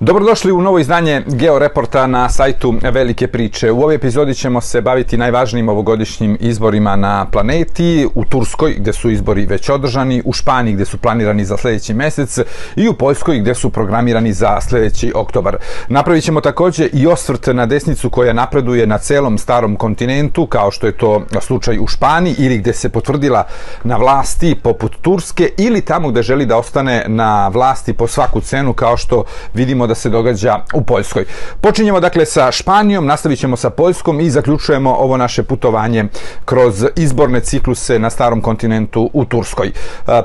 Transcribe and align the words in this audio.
Dobrodošli 0.00 0.52
u 0.52 0.62
novo 0.62 0.78
izdanje 0.78 1.22
Georeporta 1.26 2.06
na 2.06 2.28
sajtu 2.28 2.74
Velike 2.82 3.26
priče. 3.26 3.70
U 3.70 3.82
ovoj 3.82 3.94
epizodi 3.94 4.34
ćemo 4.34 4.60
se 4.60 4.80
baviti 4.80 5.16
najvažnijim 5.16 5.68
ovogodišnjim 5.68 6.36
izborima 6.40 6.96
na 6.96 7.26
planeti, 7.32 8.08
u 8.14 8.24
Turskoj 8.24 8.74
gde 8.78 8.92
su 8.92 9.10
izbori 9.10 9.46
već 9.46 9.68
održani, 9.68 10.22
u 10.24 10.32
Španiji 10.32 10.74
gde 10.74 10.84
su 10.84 10.98
planirani 10.98 11.44
za 11.44 11.56
sledeći 11.56 11.94
mesec 11.94 12.38
i 12.76 12.88
u 12.88 12.92
Poljskoj 12.92 13.38
gde 13.38 13.54
su 13.54 13.70
programirani 13.70 14.32
za 14.32 14.60
sledeći 14.60 15.12
oktobar. 15.14 15.56
Napravit 15.88 16.24
ćemo 16.24 16.40
takođe 16.40 16.88
i 16.92 17.06
osvrt 17.06 17.46
na 17.46 17.66
desnicu 17.66 18.10
koja 18.10 18.32
napreduje 18.32 18.86
na 18.86 18.98
celom 18.98 19.38
starom 19.38 19.76
kontinentu, 19.76 20.46
kao 20.46 20.70
što 20.70 20.86
je 20.86 20.96
to 20.96 21.22
slučaj 21.40 21.78
u 21.78 21.86
Španiji 21.86 22.34
ili 22.38 22.58
gde 22.58 22.72
se 22.72 22.88
potvrdila 22.88 23.44
na 23.84 23.96
vlasti 23.96 24.54
poput 24.62 24.96
Turske 25.02 25.50
ili 25.58 25.80
tamo 25.80 26.08
gde 26.08 26.22
želi 26.22 26.46
da 26.46 26.56
ostane 26.56 27.04
na 27.08 27.48
vlasti 27.48 27.92
po 27.92 28.06
svaku 28.06 28.40
cenu, 28.40 28.72
kao 28.72 28.96
što 28.96 29.24
vidimo 29.54 29.86
da 29.86 29.94
se 29.96 30.08
događa 30.08 30.60
u 30.74 30.82
Poljskoj. 30.82 31.24
Počinjemo 31.60 32.00
dakle 32.00 32.26
sa 32.26 32.52
Španijom, 32.52 33.06
nastavit 33.06 33.38
ćemo 33.38 33.56
sa 33.56 33.70
Poljskom 33.70 34.20
i 34.20 34.30
zaključujemo 34.30 34.94
ovo 34.94 35.16
naše 35.16 35.42
putovanje 35.42 36.04
kroz 36.44 36.84
izborne 36.96 37.40
cikluse 37.40 37.98
na 37.98 38.10
starom 38.10 38.40
kontinentu 38.40 39.10
u 39.12 39.24
Turskoj. 39.24 39.66
E, 39.66 39.72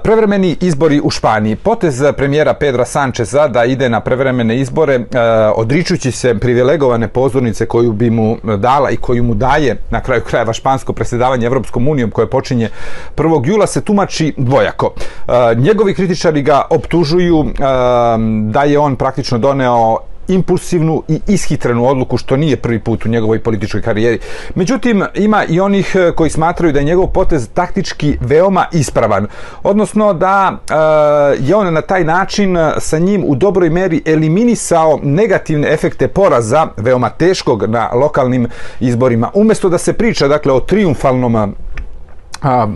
prevremeni 0.03 0.57
izbori 0.61 1.01
u 1.03 1.09
Španiji. 1.09 1.55
Potez 1.55 2.03
premijera 2.17 2.53
Pedra 2.53 2.85
Sančeza 2.85 3.47
da 3.47 3.65
ide 3.65 3.89
na 3.89 3.99
prevremene 3.99 4.59
izbore, 4.59 4.95
e, 4.95 5.05
odričući 5.55 6.11
se 6.11 6.39
privilegovane 6.39 7.07
pozornice 7.07 7.65
koju 7.65 7.91
bi 7.91 8.09
mu 8.09 8.37
dala 8.57 8.89
i 8.89 8.97
koju 8.97 9.23
mu 9.23 9.35
daje 9.35 9.77
na 9.89 10.01
kraju 10.01 10.21
krajeva 10.21 10.53
špansko 10.53 10.93
predsjedavanje 10.93 11.45
Evropskom 11.45 11.87
unijom 11.87 12.11
koje 12.11 12.29
počinje 12.29 12.69
1. 13.17 13.47
jula 13.47 13.67
se 13.67 13.81
tumači 13.81 14.33
dvojako. 14.37 14.93
E, 15.27 15.31
njegovi 15.55 15.93
kritičari 15.93 16.41
ga 16.41 16.61
optužuju 16.69 17.45
da 18.49 18.63
je 18.63 18.79
on 18.79 18.95
praktično 18.95 19.37
do 19.37 19.50
doneo 19.51 19.97
impulsivnu 20.27 21.03
i 21.07 21.19
ishitrenu 21.27 21.87
odluku 21.87 22.17
što 22.17 22.37
nije 22.37 22.57
prvi 22.57 22.79
put 22.79 23.05
u 23.05 23.09
njegovoj 23.09 23.39
političkoj 23.39 23.81
karijeri. 23.81 24.19
Međutim, 24.55 25.03
ima 25.15 25.43
i 25.45 25.59
onih 25.59 25.95
e, 25.95 26.11
koji 26.15 26.29
smatraju 26.29 26.73
da 26.73 26.79
je 26.79 26.85
njegov 26.85 27.07
potez 27.07 27.49
taktički 27.53 28.17
veoma 28.21 28.65
ispravan. 28.71 29.27
Odnosno 29.63 30.13
da 30.13 30.51
e, 30.51 30.75
je 31.39 31.55
on 31.55 31.73
na 31.73 31.81
taj 31.81 32.03
način 32.03 32.57
e, 32.57 32.73
sa 32.77 32.99
njim 32.99 33.23
u 33.27 33.35
dobroj 33.35 33.69
meri 33.69 34.01
eliminisao 34.05 34.99
negativne 35.03 35.73
efekte 35.73 36.07
poraza 36.07 36.67
veoma 36.77 37.09
teškog 37.09 37.69
na 37.69 37.89
lokalnim 37.93 38.47
izborima. 38.79 39.31
Umesto 39.33 39.69
da 39.69 39.77
se 39.77 39.93
priča 39.93 40.27
dakle 40.27 40.53
o 40.53 40.59
triumfalnom 40.59 41.55
a, 42.41 42.67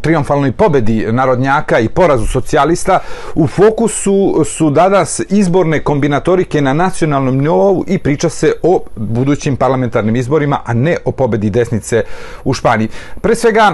triumfalnoj 0.00 0.52
pobedi 0.52 1.06
narodnjaka 1.12 1.78
i 1.78 1.88
porazu 1.88 2.26
socijalista, 2.26 2.98
u 3.34 3.46
fokusu 3.46 4.44
su 4.44 4.70
danas 4.70 5.20
izborne 5.28 5.84
kombinatorike 5.84 6.60
na 6.62 6.72
nacionalnom 6.72 7.38
nivou 7.38 7.84
i 7.86 7.98
priča 7.98 8.28
se 8.28 8.52
o 8.62 8.80
budućim 8.96 9.56
parlamentarnim 9.56 10.16
izborima, 10.16 10.60
a 10.64 10.74
ne 10.74 10.96
o 11.04 11.12
pobedi 11.12 11.50
desnice 11.50 12.02
u 12.44 12.52
Španiji. 12.54 12.88
Pre 13.20 13.34
svega, 13.34 13.72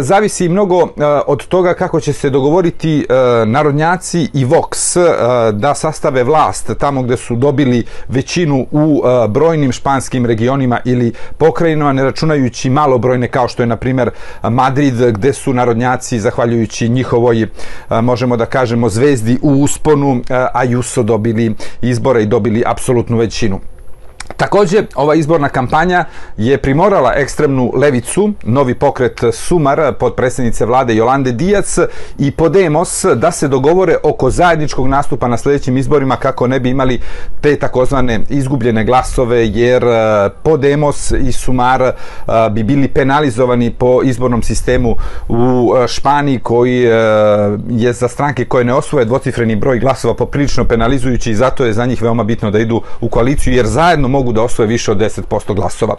zavisi 0.00 0.48
mnogo 0.48 0.88
od 1.26 1.46
toga 1.46 1.74
kako 1.74 2.00
će 2.00 2.12
se 2.12 2.30
dogovoriti 2.30 3.06
narodnjaci 3.46 4.28
i 4.34 4.44
Vox 4.44 4.98
da 5.52 5.74
sastave 5.74 6.24
vlast 6.24 6.70
tamo 6.78 7.02
gde 7.02 7.16
su 7.16 7.36
dobili 7.36 7.84
većinu 8.08 8.66
u 8.70 9.02
brojnim 9.28 9.72
španskim 9.72 10.26
regionima 10.26 10.78
ili 10.84 11.12
pokrajinama, 11.38 11.92
ne 11.92 12.04
računajući 12.04 12.70
malobrojne 12.70 13.28
kao 13.28 13.48
što 13.48 13.62
je, 13.62 13.66
na 13.66 13.76
primer, 13.76 14.10
Madrid 14.42 14.71
Madrid 14.72 15.12
gde 15.12 15.32
su 15.32 15.52
narodnjaci 15.54 16.20
zahvaljujući 16.20 16.88
njihovoj 16.88 17.46
možemo 18.02 18.36
da 18.36 18.46
kažemo 18.46 18.88
zvezdi 18.88 19.38
u 19.42 19.50
usponu 19.50 20.22
Ajuso 20.54 21.02
dobili 21.02 21.54
izbore 21.82 22.22
i 22.22 22.26
dobili 22.26 22.62
apsolutnu 22.66 23.16
većinu. 23.16 23.60
Takođe, 24.36 24.82
ova 24.94 25.14
izborna 25.14 25.48
kampanja 25.48 26.04
je 26.36 26.58
primorala 26.58 27.12
ekstremnu 27.16 27.72
levicu, 27.76 28.32
novi 28.42 28.74
pokret 28.74 29.20
Sumar 29.32 29.92
pod 29.98 30.14
predsjednice 30.14 30.66
vlade 30.66 30.94
Jolande 30.94 31.32
Dijac 31.32 31.78
i 32.18 32.30
Podemos 32.30 33.04
da 33.14 33.30
se 33.30 33.48
dogovore 33.48 33.96
oko 34.02 34.30
zajedničkog 34.30 34.88
nastupa 34.88 35.28
na 35.28 35.36
sledećim 35.36 35.76
izborima 35.76 36.16
kako 36.16 36.46
ne 36.46 36.60
bi 36.60 36.70
imali 36.70 37.00
te 37.40 37.56
takozvane 37.56 38.20
izgubljene 38.28 38.84
glasove 38.84 39.48
jer 39.48 39.84
e, 39.84 40.30
Podemos 40.42 41.10
i 41.10 41.32
Sumar 41.32 41.82
e, 41.82 41.92
bi 42.50 42.62
bili 42.62 42.88
penalizovani 42.88 43.70
po 43.70 44.00
izbornom 44.04 44.42
sistemu 44.42 44.96
u 45.28 45.74
e, 45.76 45.88
Španiji 45.88 46.38
koji 46.38 46.80
je 47.70 47.92
za 47.92 48.08
stranke 48.08 48.44
koje 48.44 48.64
ne 48.64 48.74
osvoje 48.74 49.04
dvocifreni 49.04 49.56
broj 49.56 49.78
glasova 49.78 50.14
poprilično 50.14 50.64
penalizujući 50.64 51.30
i 51.30 51.34
zato 51.34 51.64
je 51.64 51.72
za 51.72 51.86
njih 51.86 52.02
veoma 52.02 52.24
bitno 52.24 52.50
da 52.50 52.58
idu 52.58 52.82
u 53.00 53.08
koaliciju 53.08 53.54
jer 53.54 53.66
zajedno 53.66 54.08
mogu 54.08 54.21
da 54.32 54.42
osvoje 54.42 54.68
više 54.68 54.90
od 54.90 54.98
10% 54.98 55.54
glasova. 55.54 55.96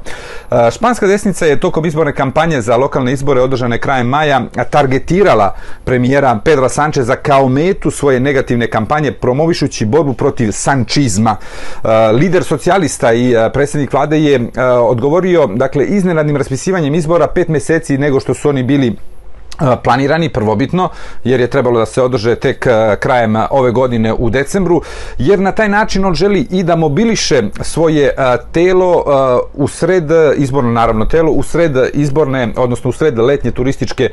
E, 0.51 0.71
španska 0.71 1.07
desnica 1.07 1.45
je 1.45 1.59
tokom 1.59 1.85
izborne 1.85 2.13
kampanje 2.13 2.61
za 2.61 2.77
lokalne 2.77 3.13
izbore 3.13 3.41
održane 3.41 3.77
krajem 3.77 4.07
maja 4.07 4.41
targetirala 4.69 5.55
premijera 5.83 6.39
Pedra 6.43 6.69
Sančeza 6.69 7.15
kao 7.15 7.49
metu 7.49 7.91
svoje 7.91 8.19
negativne 8.19 8.67
kampanje 8.67 9.11
promovišući 9.11 9.85
borbu 9.85 10.13
protiv 10.13 10.51
sančizma. 10.51 11.35
E, 11.83 12.11
lider 12.11 12.43
socijalista 12.43 13.13
i 13.13 13.33
e, 13.33 13.49
predsjednik 13.53 13.93
vlade 13.93 14.19
je 14.19 14.49
odgovorio 14.81 15.47
dakle 15.47 15.85
iznenadnim 15.85 16.37
raspisivanjem 16.37 16.95
izbora 16.95 17.27
pet 17.27 17.47
meseci 17.47 17.97
nego 17.97 18.19
što 18.19 18.33
su 18.33 18.49
oni 18.49 18.63
bili 18.63 18.95
planirani 19.83 20.29
prvobitno, 20.29 20.89
jer 21.23 21.39
je 21.39 21.47
trebalo 21.47 21.79
da 21.79 21.85
se 21.85 22.01
održe 22.01 22.35
tek 22.35 22.67
krajem 22.99 23.35
ove 23.49 23.71
godine 23.71 24.13
u 24.13 24.29
decembru, 24.29 24.81
jer 25.17 25.39
na 25.39 25.51
taj 25.51 25.69
način 25.69 26.05
on 26.05 26.13
želi 26.13 26.47
i 26.51 26.63
da 26.63 26.75
mobiliše 26.75 27.43
svoje 27.61 28.15
telo 28.51 29.03
u 29.53 29.67
sred 29.67 30.03
izborno 30.37 30.71
naravno 30.71 31.05
telo 31.05 31.31
u 31.31 31.43
sred 31.43 31.71
izborne, 31.93 32.53
odnosno 32.57 32.89
u 32.89 32.93
sred 32.93 33.19
letnje 33.19 33.51
turističke 33.51 34.09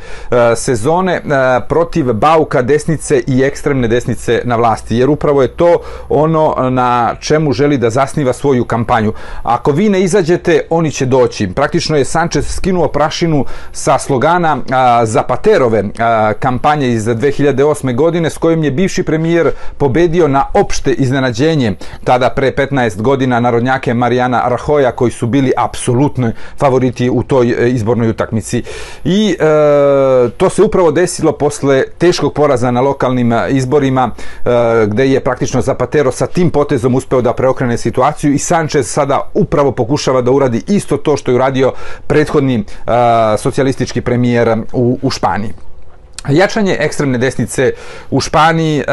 sezone 0.56 1.23
protiv 1.69 2.12
bauka 2.12 2.62
desnice 2.62 3.23
i 3.27 3.43
ekstremne 3.43 3.89
desnice 3.89 4.43
na 4.45 4.56
vlasti, 4.56 4.97
jer 4.97 5.11
upravo 5.11 5.43
je 5.43 5.49
to 5.49 5.81
ono 6.09 6.71
na 6.71 7.15
čemu 7.21 7.53
želi 7.53 7.79
da 7.79 7.91
zasniva 7.91 8.33
svoju 8.33 8.65
kampanju. 8.65 9.12
Ako 9.43 9.73
vi 9.73 9.89
ne 9.89 10.00
izađete, 10.03 10.61
oni 10.71 10.91
će 10.91 11.06
doći. 11.06 11.49
Praktično 11.55 11.97
je 11.97 12.05
Sanchez 12.05 12.47
skinuo 12.47 12.89
prašinu 12.89 13.45
sa 13.73 13.99
slogana 13.99 14.59
za 15.05 15.23
Zapaterove 15.31 15.85
kampanje 16.39 16.89
iz 16.89 17.05
2008. 17.05 17.95
godine 17.95 18.31
s 18.31 18.39
kojim 18.39 18.65
je 18.65 18.71
bivši 18.71 19.03
premijer 19.03 19.51
pobedio 19.79 20.29
na 20.29 20.45
opšte 20.55 20.93
iznenađenje 20.93 21.75
tada 22.05 22.31
pre 22.31 22.53
15 22.53 23.01
godina 23.01 23.41
narodnjake 23.41 23.95
Marijana 23.95 24.49
Rahoja 24.49 24.93
koji 24.93 25.11
su 25.11 25.27
bili 25.27 25.53
apsolutno 25.57 26.33
favoriti 26.59 27.11
u 27.11 27.23
toj 27.23 27.51
e, 27.51 27.71
izbornoj 27.71 28.09
utakmici. 28.09 28.63
I 29.05 29.37
e, 29.41 29.45
to 30.37 30.51
se 30.51 30.63
upravo 30.63 30.91
desilo 30.91 31.33
posle 31.33 31.85
teškog 31.99 32.35
poraza 32.35 32.71
na 32.71 32.81
lokalnim 32.81 33.33
e, 33.33 33.47
izborima 33.51 34.11
e, 34.11 34.51
gde 34.87 35.09
je 35.09 35.21
praktično 35.21 35.61
Zapatero 35.61 36.12
sa 36.12 36.27
tim 36.27 36.51
potezom 36.51 36.95
uspeo 36.95 37.23
da 37.23 37.33
preokrene 37.33 37.79
situaciju 37.79 38.33
i 38.33 38.39
Sanchez 38.39 38.87
sada 38.87 39.31
upravo 39.35 39.73
pokušava 39.73 40.23
da 40.23 40.31
uradi 40.31 40.62
isto 40.69 40.97
to 40.97 41.17
što 41.17 41.31
je 41.31 41.35
uradio 41.35 41.73
prethodni 42.07 42.55
e, 42.55 42.65
socijalistički 43.39 44.01
premijer 44.01 44.59
u, 44.73 44.99
u 45.03 45.11
Španiji. 45.11 45.19
Spani. 45.20 45.53
Jačanje 46.28 46.76
ekstremne 46.81 47.19
desnice 47.19 47.72
u 48.10 48.20
Španiji 48.20 48.78
e, 48.78 48.84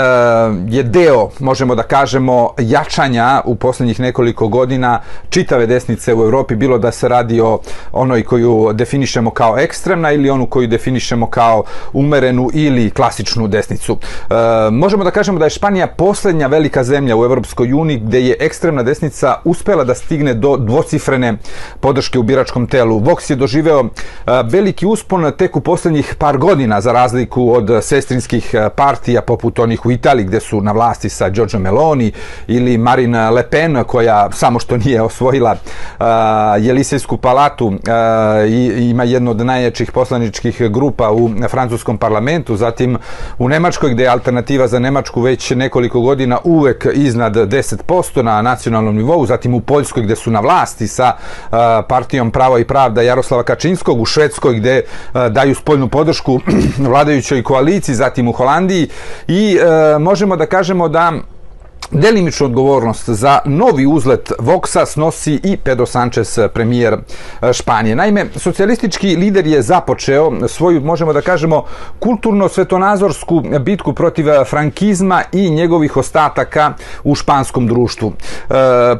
je 0.68 0.84
deo, 0.84 1.30
možemo 1.40 1.76
da 1.76 1.84
kažemo, 1.84 2.54
jačanja 2.58 3.42
u 3.46 3.56
poslednjih 3.56 4.00
nekoliko 4.00 4.48
godina 4.48 5.02
čitave 5.30 5.66
desnice 5.66 6.14
u 6.14 6.24
Evropi, 6.24 6.56
bilo 6.56 6.78
da 6.78 6.92
se 6.92 7.08
radi 7.08 7.42
o 7.42 7.60
onoj 7.92 8.24
koju 8.24 8.70
definišemo 8.74 9.32
kao 9.32 9.58
ekstremna 9.60 10.12
ili 10.12 10.30
onu 10.30 10.46
koju 10.46 10.68
definišemo 10.68 11.30
kao 11.30 11.64
umerenu 11.94 12.50
ili 12.54 12.90
klasičnu 12.90 13.48
desnicu. 13.48 13.98
E, 14.30 14.34
možemo 14.72 15.04
da 15.04 15.12
kažemo 15.12 15.40
da 15.40 15.46
je 15.46 15.50
Španija 15.50 15.88
poslednja 15.88 16.48
velika 16.48 16.84
zemlja 16.84 17.18
u 17.18 17.26
Evropskoj 17.26 17.74
uniji 17.74 18.00
gde 18.00 18.22
je 18.22 18.36
ekstremna 18.40 18.84
desnica 18.84 19.36
uspela 19.44 19.84
da 19.84 19.96
stigne 19.96 20.34
do 20.34 20.58
dvocifrene 20.58 21.38
podrške 21.80 22.20
u 22.20 22.24
biračkom 22.24 22.68
telu. 22.68 23.00
Vox 23.00 23.30
je 23.30 23.36
doživeo 23.36 23.84
e, 23.84 23.88
veliki 24.44 24.86
uspon 24.86 25.32
tek 25.38 25.56
u 25.56 25.62
poslednjih 25.62 26.16
par 26.20 26.38
godina 26.38 26.82
za 26.82 26.92
razliku 26.92 27.17
razliku 27.18 27.52
od 27.54 27.70
sestrinskih 27.82 28.54
e, 28.54 28.70
partija 28.70 29.22
poput 29.22 29.60
onih 29.60 29.86
u 29.86 29.92
Italiji 29.92 30.26
gde 30.26 30.40
su 30.40 30.62
na 30.62 30.72
vlasti 30.72 31.10
sa 31.10 31.30
Giorgio 31.30 31.60
Meloni 31.60 32.12
ili 32.48 32.78
Marine 32.78 33.30
Le 33.30 33.44
Pen 33.44 33.84
koja 33.88 34.30
samo 34.32 34.60
što 34.60 34.78
nije 34.78 35.02
osvojila 35.02 35.52
uh, 35.52 36.06
Jelisejsku 36.60 37.18
palatu 37.18 37.68
uh, 37.68 37.74
i 38.50 38.90
ima 38.90 39.04
jednu 39.04 39.32
od 39.32 39.46
najjačih 39.46 39.92
poslaničkih 39.92 40.62
grupa 40.70 41.12
u 41.12 41.30
francuskom 41.50 41.98
parlamentu, 41.98 42.56
zatim 42.56 42.98
u 43.40 43.50
Nemačkoj 43.50 43.94
gde 43.94 44.04
je 44.04 44.10
alternativa 44.10 44.68
za 44.68 44.80
Nemačku 44.80 45.22
već 45.22 45.52
nekoliko 45.52 46.02
godina 46.02 46.38
uvek 46.44 46.88
iznad 46.94 47.36
10% 47.36 48.22
na 48.22 48.42
nacionalnom 48.42 48.96
nivou, 48.96 49.26
zatim 49.26 49.54
u 49.54 49.62
Poljskoj 49.62 50.04
gde 50.04 50.16
su 50.16 50.32
na 50.32 50.40
vlasti 50.40 50.88
sa 50.88 51.14
uh, 51.16 51.58
partijom 51.90 52.32
Pravo 52.32 52.58
i 52.58 52.66
pravda 52.66 53.02
Jaroslava 53.02 53.44
Kačinskog, 53.44 54.02
u 54.02 54.06
Švedskoj 54.06 54.56
gde 54.56 54.82
daju 55.30 55.56
spoljnu 55.56 55.88
podršku 55.88 56.40
vladajućoj 57.08 57.44
koaliciji, 57.44 57.96
zatim 57.96 58.28
u 58.28 58.32
Holandiji. 58.32 58.88
I 59.28 59.58
e, 59.58 60.00
možemo 60.00 60.36
da 60.36 60.46
kažemo 60.46 60.90
da 60.90 61.12
Delimičnu 61.92 62.46
odgovornost 62.46 63.10
za 63.10 63.40
novi 63.46 63.86
uzlet 63.86 64.32
Voxa 64.40 64.86
snosi 64.86 65.40
i 65.44 65.58
Pedro 65.58 65.86
Sanchez, 65.86 66.40
premijer 66.54 66.94
e, 66.94 67.54
Španije. 67.54 67.96
Naime, 67.96 68.26
socijalistički 68.36 69.16
lider 69.16 69.48
je 69.48 69.62
započeo 69.62 70.48
svoju, 70.48 70.82
možemo 70.82 71.14
da 71.14 71.22
kažemo, 71.22 71.64
kulturno-svetonazorsku 72.00 73.44
bitku 73.60 73.94
protiv 73.94 74.26
frankizma 74.50 75.22
i 75.32 75.50
njegovih 75.50 75.98
ostataka 75.98 76.74
u 77.04 77.16
španskom 77.16 77.68
društvu. 77.68 78.14
E, 78.50 78.54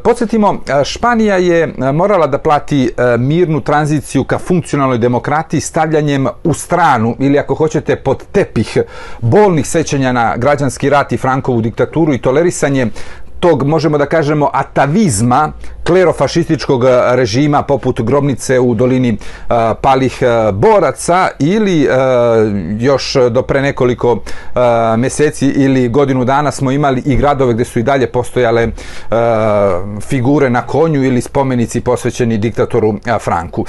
podsjetimo, 0.04 0.62
Španija 0.84 1.38
je 1.38 1.74
morala 1.94 2.28
da 2.28 2.38
plati 2.38 2.86
e, 2.98 3.18
mirnu 3.18 3.62
tranziciju 3.62 4.24
ka 4.24 4.38
funkcionalnoj 4.38 4.98
demokratiji 4.98 5.62
stavljanjem 5.62 6.28
u 6.44 6.54
stranu 6.54 7.16
ili 7.20 7.40
ako 7.40 7.56
hoćete 7.56 7.96
pod 7.96 8.24
tepih 8.32 8.78
bolnih 9.22 9.68
sećanja 9.68 10.12
na 10.12 10.38
građanski 10.38 10.90
rat 10.90 11.12
i 11.12 11.18
Frankovu 11.18 11.62
diktaturu 11.62 12.14
i 12.14 12.22
tolerisanje 12.22 12.67
pitanje 12.68 12.88
tog, 13.40 13.64
možemo 13.64 13.98
da 13.98 14.06
kažemo, 14.06 14.50
atavizma 14.54 15.52
klerofašističkog 15.84 16.84
režima 17.12 17.64
poput 17.64 18.02
grobnice 18.02 18.60
u 18.60 18.76
dolini 18.76 19.12
uh, 19.12 19.56
palih 19.82 20.20
uh, 20.22 20.56
boraca 20.56 21.28
ili 21.40 21.88
uh, 21.88 21.94
još 22.80 23.14
do 23.32 23.42
pre 23.42 23.62
nekoliko 23.62 24.20
meseci 24.98 25.48
ili 25.48 25.90
godinu 25.90 26.26
dana 26.26 26.52
smo 26.52 26.72
imali 26.72 27.02
i 27.06 27.16
gradove 27.16 27.54
gde 27.54 27.66
su 27.66 27.80
i 27.80 27.84
dalje 27.84 28.12
postojale 28.12 28.68
figure 30.02 30.50
na 30.50 30.62
konju 30.62 31.04
ili 31.04 31.22
spomenici 31.22 31.82
posvećeni 31.82 32.38
diktatoru 32.38 32.94
Franku. 33.24 33.66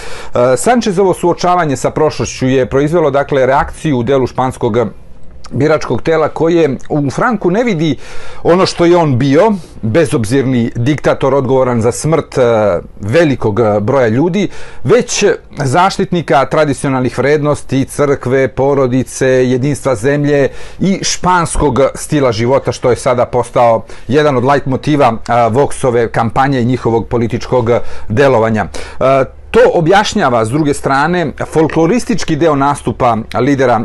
Sančezovo 0.57 1.15
suočavanje 1.15 1.77
sa 1.77 1.91
prošlošću 1.91 2.47
je 2.47 2.67
proizvelo 2.67 3.11
dakle 3.11 3.47
reakciju 3.47 3.99
u 3.99 4.03
delu 4.03 4.27
španskog 4.27 4.77
biračkog 5.51 6.03
tela 6.03 6.29
koje 6.29 6.77
u 6.89 7.11
Franku 7.11 7.51
ne 7.51 7.65
vidi 7.65 7.97
ono 8.43 8.67
što 8.67 8.85
je 8.85 8.97
on 8.97 9.19
bio, 9.19 9.53
bezobzirni 9.83 10.71
diktator 10.77 11.35
odgovoran 11.35 11.81
za 11.81 11.93
smrt 11.93 12.39
e, 12.39 12.43
velikog 13.01 13.61
e, 13.61 13.81
broja 13.81 14.09
ljudi, 14.09 14.49
već 14.85 15.25
zaštitnika 15.65 16.45
tradicionalnih 16.45 17.19
vrednosti, 17.19 17.85
crkve, 17.85 18.49
porodice, 18.49 19.27
jedinstva 19.27 19.95
zemlje 19.95 20.49
i 20.81 20.99
španskog 21.03 21.81
stila 21.95 22.33
života 22.33 22.73
što 22.73 22.91
je 22.91 22.97
sada 22.97 23.27
postao 23.27 23.85
jedan 24.09 24.37
od 24.37 24.45
light 24.45 24.67
motiva 24.67 25.07
e, 25.07 25.33
Voxove 25.33 26.11
kampanje 26.11 26.61
i 26.61 26.65
njihovog 26.65 27.09
političkog 27.09 27.71
delovanja. 28.09 28.67
To 29.59 29.71
objašnjava, 29.75 30.45
s 30.45 30.49
druge 30.49 30.75
strane, 30.75 31.33
folkloristički 31.53 32.37
deo 32.37 32.57
nastupa 32.57 33.17
lidera 33.41 33.81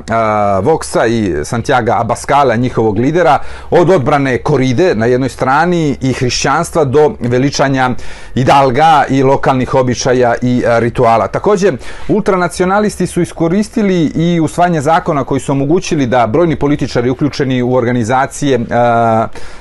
Voxa 0.61 1.07
i 1.07 1.45
Santiago 1.45 1.91
Abascala, 1.91 2.55
njihovog 2.55 2.97
lidera, 2.97 3.39
od 3.71 3.89
odbrane 3.89 4.37
koride 4.37 4.95
na 4.95 5.05
jednoj 5.05 5.29
strani 5.29 5.97
i 6.01 6.13
hrišćanstva 6.13 6.85
do 6.85 7.15
veličanja 7.19 7.89
idalga 8.35 9.03
i 9.09 9.23
lokalnih 9.23 9.73
običaja 9.73 10.35
i 10.41 10.63
rituala. 10.79 11.27
Takođe, 11.27 11.71
ultranacionalisti 12.07 13.07
su 13.07 13.21
iskoristili 13.21 14.11
i 14.15 14.39
usvajanje 14.39 14.81
zakona 14.81 15.23
koji 15.23 15.39
su 15.39 15.51
omogućili 15.51 16.05
da 16.05 16.27
brojni 16.27 16.55
političari 16.55 17.09
uključeni 17.09 17.61
u 17.61 17.73
organizacije 17.73 18.59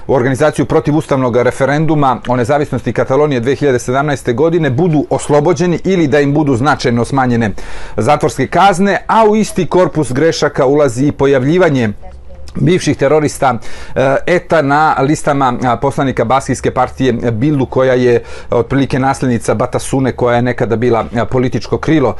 u 0.06 0.14
organizaciju 0.14 0.66
protivustavnog 0.66 1.36
referenduma 1.36 2.20
o 2.28 2.36
nezavisnosti 2.36 2.92
Katalonije 2.92 3.40
2017. 3.40 4.34
godine 4.34 4.70
budu 4.70 5.06
oslobođeni 5.10 5.78
ili 5.84 6.01
da 6.08 6.20
im 6.20 6.34
budu 6.34 6.56
značajno 6.56 7.04
smanjene 7.04 7.50
zatvorske 7.96 8.46
kazne, 8.46 8.98
a 9.06 9.24
u 9.28 9.36
isti 9.36 9.66
korpus 9.66 10.12
grešaka 10.12 10.66
ulazi 10.66 11.06
i 11.06 11.12
pojavljivanje 11.12 11.92
bivših 12.54 12.96
terorista 12.96 13.54
eh, 13.94 14.16
ETA 14.26 14.62
na 14.62 14.96
listama 15.00 15.54
eh, 15.64 15.80
poslanika 15.80 16.24
Baskijske 16.24 16.70
partije 16.70 17.12
Bildu 17.12 17.66
koja 17.66 17.94
je 17.94 18.22
otprilike 18.50 18.98
naslednica 18.98 19.54
Batasune 19.54 20.12
koja 20.12 20.36
je 20.36 20.42
nekada 20.42 20.76
bila 20.76 21.04
eh, 21.14 21.24
političko 21.30 21.78
krilo 21.78 22.14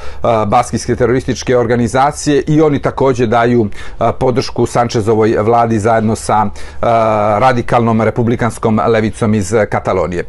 Baskijske 0.47 0.97
terorističke 0.97 1.57
organizacije 1.57 2.43
i 2.47 2.61
oni 2.61 2.79
takođe 2.79 3.27
daju 3.27 3.69
podršku 4.19 4.67
Sančezovoj 4.67 5.37
vladi 5.41 5.79
zajedno 5.79 6.17
sa 6.17 6.47
radikalnom 7.39 8.03
republikanskom 8.03 8.81
levicom 8.87 9.35
iz 9.35 9.55
Katalonije. 9.71 10.25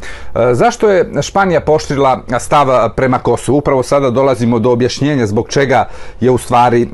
Zašto 0.52 0.90
je 0.90 1.22
Španija 1.22 1.62
poštrila 1.62 2.22
stav 2.40 2.90
prema 2.96 3.20
Kosovu? 3.20 3.58
Upravo 3.58 3.84
sada 3.84 4.10
dolazimo 4.10 4.60
do 4.60 4.72
objašnjenja 4.72 5.28
zbog 5.28 5.50
čega 5.50 5.86
je 6.20 6.32
u 6.32 6.38
stvari 6.38 6.90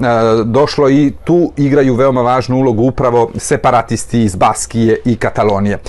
došlo 0.45 0.89
i 0.89 1.13
tu 1.23 1.51
igraju 1.57 1.95
veoma 1.95 2.21
važnu 2.21 2.57
ulogu 2.57 2.83
upravo 2.99 3.31
separatisti 3.35 4.23
iz 4.23 4.35
Baskije 4.35 4.97
i 5.05 5.15
Katalonije. 5.15 5.73
E, 5.73 5.79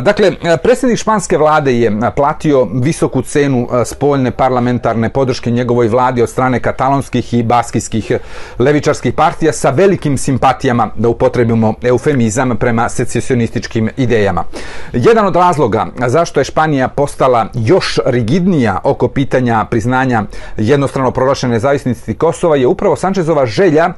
dakle, 0.00 0.32
predsjednik 0.62 0.98
španske 0.98 1.38
vlade 1.38 1.74
je 1.74 1.92
platio 2.16 2.68
visoku 2.72 3.22
cenu 3.22 3.68
e, 3.72 3.84
spoljne 3.84 4.30
parlamentarne 4.30 5.08
podrške 5.08 5.50
njegovoj 5.50 5.88
vladi 5.88 6.22
od 6.22 6.30
strane 6.30 6.60
katalonskih 6.60 7.34
i 7.34 7.42
baskijskih 7.42 8.12
levičarskih 8.58 9.14
partija 9.14 9.52
sa 9.52 9.70
velikim 9.70 10.18
simpatijama, 10.18 10.90
da 10.96 11.08
upotrebimo 11.08 11.74
eufemizam, 11.82 12.56
prema 12.56 12.88
secesionističkim 12.88 13.90
idejama. 13.96 14.44
Jedan 14.92 15.26
od 15.26 15.36
razloga 15.36 15.86
zašto 16.06 16.40
je 16.40 16.44
Španija 16.44 16.88
postala 16.88 17.46
još 17.54 17.98
rigidnija 18.06 18.80
oko 18.84 19.08
pitanja 19.08 19.64
priznanja 19.70 20.22
jednostrano 20.56 21.10
proglašene 21.10 21.52
nezavisnosti 21.52 22.14
Kosova 22.14 22.56
je 22.56 22.66
upravo 22.66 22.96
Sančezova 22.96 23.46
želja 23.46 23.92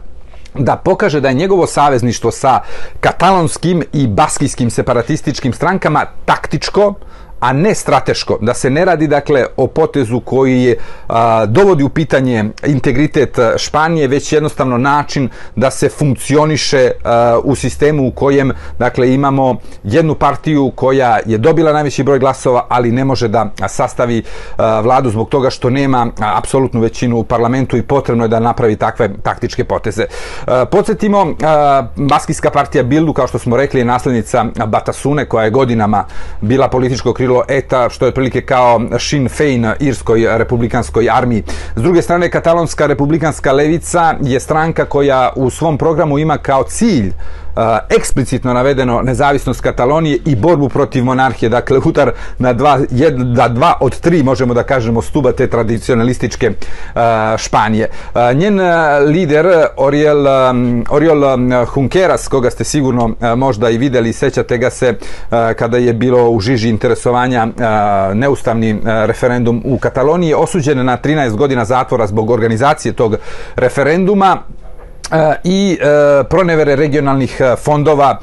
da 0.58 0.76
pokaže 0.76 1.20
da 1.20 1.29
je 1.29 1.35
njegovo 1.35 1.67
savezništvo 1.67 2.31
sa 2.31 2.61
katalonskim 3.00 3.82
i 3.93 4.06
baskijskim 4.06 4.70
separatističkim 4.70 5.53
strankama 5.53 6.06
taktičko, 6.25 6.94
a 7.41 7.53
ne 7.53 7.75
strateško, 7.75 8.38
da 8.41 8.55
se 8.55 8.71
ne 8.71 8.85
radi 8.85 9.06
dakle 9.06 9.47
o 9.56 9.67
potezu 9.67 10.21
koji 10.21 10.62
je 10.62 10.77
a, 11.09 11.47
dovodi 11.47 11.85
u 11.85 11.88
pitanje 11.88 12.44
integritet 12.67 13.38
Španije, 13.56 14.09
već 14.09 14.33
jednostavno 14.33 14.79
način 14.79 15.29
da 15.56 15.71
se 15.71 15.88
funkcioniše 15.88 16.91
a, 17.05 17.38
u 17.44 17.55
sistemu 17.55 18.09
u 18.09 18.11
kojem 18.11 18.53
dakle 18.79 19.15
imamo 19.15 19.56
jednu 19.85 20.15
partiju 20.15 20.73
koja 20.75 21.19
je 21.27 21.38
dobila 21.38 21.73
najveći 21.73 22.03
broj 22.03 22.19
glasova, 22.19 22.67
ali 22.69 22.93
ne 22.93 23.05
može 23.05 23.29
da 23.29 23.50
sastavi 23.69 24.23
a, 24.56 24.81
vladu 24.81 25.11
zbog 25.11 25.29
toga 25.29 25.50
što 25.50 25.71
nema 25.71 26.06
apsolutnu 26.19 26.81
većinu 26.81 27.19
u 27.19 27.25
parlamentu 27.25 27.77
i 27.77 27.82
potrebno 27.82 28.25
je 28.25 28.29
da 28.29 28.41
napravi 28.41 28.77
takve 28.77 29.11
taktičke 29.23 29.65
poteze. 29.65 30.05
A, 30.47 30.65
podsjetimo, 30.65 31.35
a, 31.44 31.87
Baskijska 31.97 32.50
partija 32.50 32.85
Bildu, 32.85 33.12
kao 33.12 33.27
što 33.27 33.39
smo 33.39 33.56
rekli, 33.56 33.81
je 33.81 33.85
naslednica 33.85 34.44
Batasune, 34.67 35.25
koja 35.25 35.44
je 35.44 35.50
godinama 35.50 36.05
bila 36.41 36.69
političko 36.69 37.13
krilo 37.13 37.26
bilo 37.27 37.43
ETA, 37.49 37.89
što 37.89 38.05
je 38.05 38.09
otprilike 38.09 38.41
kao 38.41 38.81
Sinn 38.99 39.29
Fein 39.29 39.67
irskoj 39.81 40.39
republikanskoj 40.39 41.11
armiji. 41.11 41.43
S 41.77 41.83
druge 41.83 42.03
strane, 42.03 42.31
katalonska 42.31 42.87
republikanska 42.87 43.53
levica 43.53 44.15
je 44.23 44.41
stranka 44.41 44.85
koja 44.85 45.33
u 45.37 45.51
svom 45.51 45.79
programu 45.79 46.19
ima 46.19 46.39
kao 46.39 46.63
cilj 46.63 47.13
eksplicitno 47.98 48.53
navedeno 48.53 49.03
nezavisnost 49.03 49.60
Katalonije 49.60 50.19
i 50.25 50.36
borbu 50.36 50.69
protiv 50.69 51.05
monarhije, 51.05 51.48
dakle 51.48 51.79
udar 51.84 52.10
na 52.39 52.53
dva, 52.53 52.79
jed, 52.91 53.15
da 53.15 53.48
dva 53.48 53.75
od 53.81 54.01
tri, 54.01 54.22
možemo 54.22 54.55
da 54.55 54.63
kažemo, 54.63 55.03
stuba 55.03 55.32
te 55.32 55.46
tradicionalističke 55.46 56.51
Španije. 57.36 57.89
Njen 58.34 58.60
lider, 59.06 59.46
Oriol, 59.77 60.27
Oriol 60.91 61.20
Junqueras, 61.75 62.29
koga 62.29 62.51
ste 62.51 62.65
sigurno 62.65 63.15
možda 63.36 63.70
i 63.70 63.79
videli, 63.79 64.13
sećate 64.13 64.58
ga 64.58 64.70
se 64.70 64.94
kada 65.56 65.77
je 65.77 65.93
bilo 65.93 66.31
u 66.31 66.41
žiži 66.41 66.69
interesovanja 66.69 67.46
neustavni 68.15 68.81
referendum 68.84 69.63
u 69.65 69.79
Kataloniji, 69.79 70.34
osuđen 70.34 70.84
na 70.84 70.98
13 70.98 71.36
godina 71.36 71.65
zatvora 71.65 72.06
zbog 72.06 72.31
organizacije 72.31 72.93
tog 72.93 73.17
referenduma, 73.56 74.43
i 75.44 75.79
e, 75.81 76.25
pronevere 76.25 76.77
regionalnih 76.77 77.41
e, 77.41 77.56
fondova. 77.56 78.19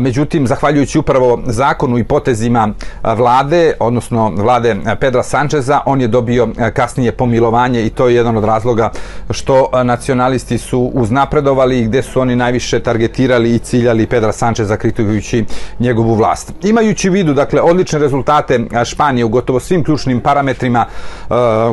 Međutim, 0.00 0.46
zahvaljujući 0.46 0.98
upravo 0.98 1.42
zakonu 1.46 1.98
i 1.98 2.04
potezima 2.04 2.68
vlade, 3.02 3.72
odnosno 3.80 4.32
vlade 4.36 4.76
Pedra 5.00 5.22
Sančeza, 5.22 5.80
on 5.86 6.00
je 6.00 6.08
dobio 6.08 6.48
kasnije 6.74 7.12
pomilovanje 7.12 7.86
i 7.86 7.90
to 7.90 8.08
je 8.08 8.14
jedan 8.14 8.36
od 8.36 8.44
razloga 8.44 8.90
što 9.30 9.70
nacionalisti 9.84 10.58
su 10.58 10.90
uznapredovali 10.94 11.78
i 11.78 11.84
gde 11.84 12.02
su 12.02 12.20
oni 12.20 12.36
najviše 12.36 12.80
targetirali 12.80 13.54
i 13.54 13.58
ciljali 13.58 14.06
Pedra 14.06 14.32
Sančeza 14.32 14.76
kritikujući 14.76 15.44
njegovu 15.78 16.14
vlast. 16.14 16.52
Imajući 16.62 17.10
vidu, 17.10 17.34
dakle, 17.34 17.60
odlične 17.60 17.98
rezultate 17.98 18.60
Španije 18.84 19.24
u 19.24 19.28
gotovo 19.28 19.60
svim 19.60 19.84
ključnim 19.84 20.20
parametrima, 20.20 20.86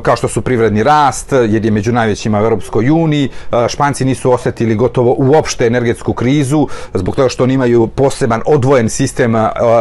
kao 0.04 0.16
što 0.16 0.28
su 0.28 0.42
privredni 0.42 0.84
rast, 0.84 1.32
jer 1.32 1.66
je 1.66 1.72
među 1.72 1.92
najvećima 1.92 2.40
u 2.40 2.44
Europskoj 2.44 2.90
uniji, 2.90 3.30
Španci 3.68 4.06
nisu 4.06 4.32
osetili 4.40 4.76
gotovo 4.76 5.16
uopšte 5.18 5.68
energetsku 5.68 6.14
krizu, 6.14 6.68
zbog 6.94 7.16
toga 7.16 7.30
što 7.30 7.44
oni 7.44 7.54
imaju 7.54 7.88
poseban 7.88 8.42
odvojen 8.46 8.90
sistem 8.90 9.36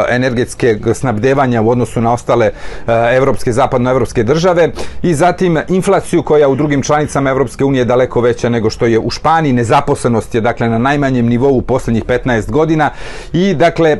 energetske 0.09 0.77
snabdevanja 0.93 1.61
u 1.61 1.69
odnosu 1.69 2.01
na 2.01 2.13
ostale 2.13 2.51
evropske, 2.87 3.51
zapadnoevropske 3.51 4.23
države 4.23 4.71
i 5.01 5.13
zatim 5.13 5.59
inflaciju 5.67 6.23
koja 6.23 6.49
u 6.49 6.55
drugim 6.55 6.83
članicama 6.83 7.29
Evropske 7.29 7.63
unije 7.63 7.81
je 7.81 7.85
daleko 7.85 8.21
veća 8.21 8.49
nego 8.49 8.69
što 8.69 8.85
je 8.85 8.99
u 8.99 9.09
Španiji. 9.09 9.53
Nezaposlenost 9.53 10.35
je 10.35 10.41
dakle 10.41 10.69
na 10.69 10.77
najmanjem 10.77 11.25
nivou 11.25 11.57
u 11.57 11.61
poslednjih 11.61 12.05
15 12.05 12.51
godina 12.51 12.89
i 13.33 13.53
dakle 13.53 13.97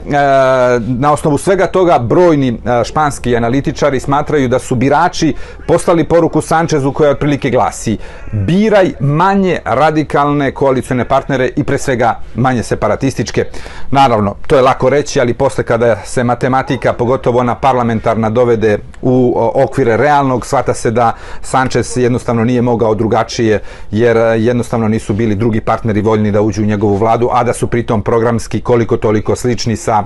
na 0.87 1.13
osnovu 1.13 1.37
svega 1.37 1.67
toga 1.67 1.99
brojni 1.99 2.59
španski 2.85 3.35
analitičari 3.35 3.99
smatraju 3.99 4.47
da 4.47 4.59
su 4.59 4.75
birači 4.75 5.33
poslali 5.67 6.03
poruku 6.03 6.41
Sančezu 6.41 6.91
koja 6.91 7.11
otprilike 7.11 7.49
glasi 7.49 7.97
biraj 8.31 8.91
manje 8.99 9.59
radikalne 9.65 10.38
koalicione 10.53 11.05
partnere 11.05 11.50
i 11.55 11.63
pre 11.63 11.77
svega 11.77 12.19
manje 12.36 12.63
separatističke. 12.63 13.46
Naravno, 13.91 14.36
to 14.48 14.55
je 14.55 14.62
lako 14.62 14.89
reći, 14.89 15.19
ali 15.19 15.34
posle 15.34 15.63
kada 15.63 15.96
se 16.05 16.24
matematika, 16.24 16.93
pogotovo 16.93 17.39
ona 17.39 17.55
parlamentarna, 17.55 18.29
dovede 18.29 18.77
u 19.01 19.34
okvire 19.53 19.98
realnog, 19.98 20.46
shvata 20.46 20.74
se 20.74 20.91
da 20.91 21.13
Sanchez 21.41 21.98
jednostavno 21.98 22.43
nije 22.43 22.62
mogao 22.62 22.96
drugačije, 22.96 23.60
jer 23.91 24.17
jednostavno 24.38 24.88
nisu 24.88 25.13
bili 25.13 25.36
drugi 25.36 25.62
partneri 25.62 26.01
voljni 26.01 26.31
da 26.31 26.41
uđu 26.41 26.62
u 26.62 26.65
njegovu 26.65 26.96
vladu, 26.96 27.29
a 27.31 27.43
da 27.43 27.53
su 27.53 27.67
pritom 27.67 28.01
programski 28.01 28.62
koliko 28.62 28.98
toliko 28.98 29.36
slični 29.36 29.75
sa 29.75 30.03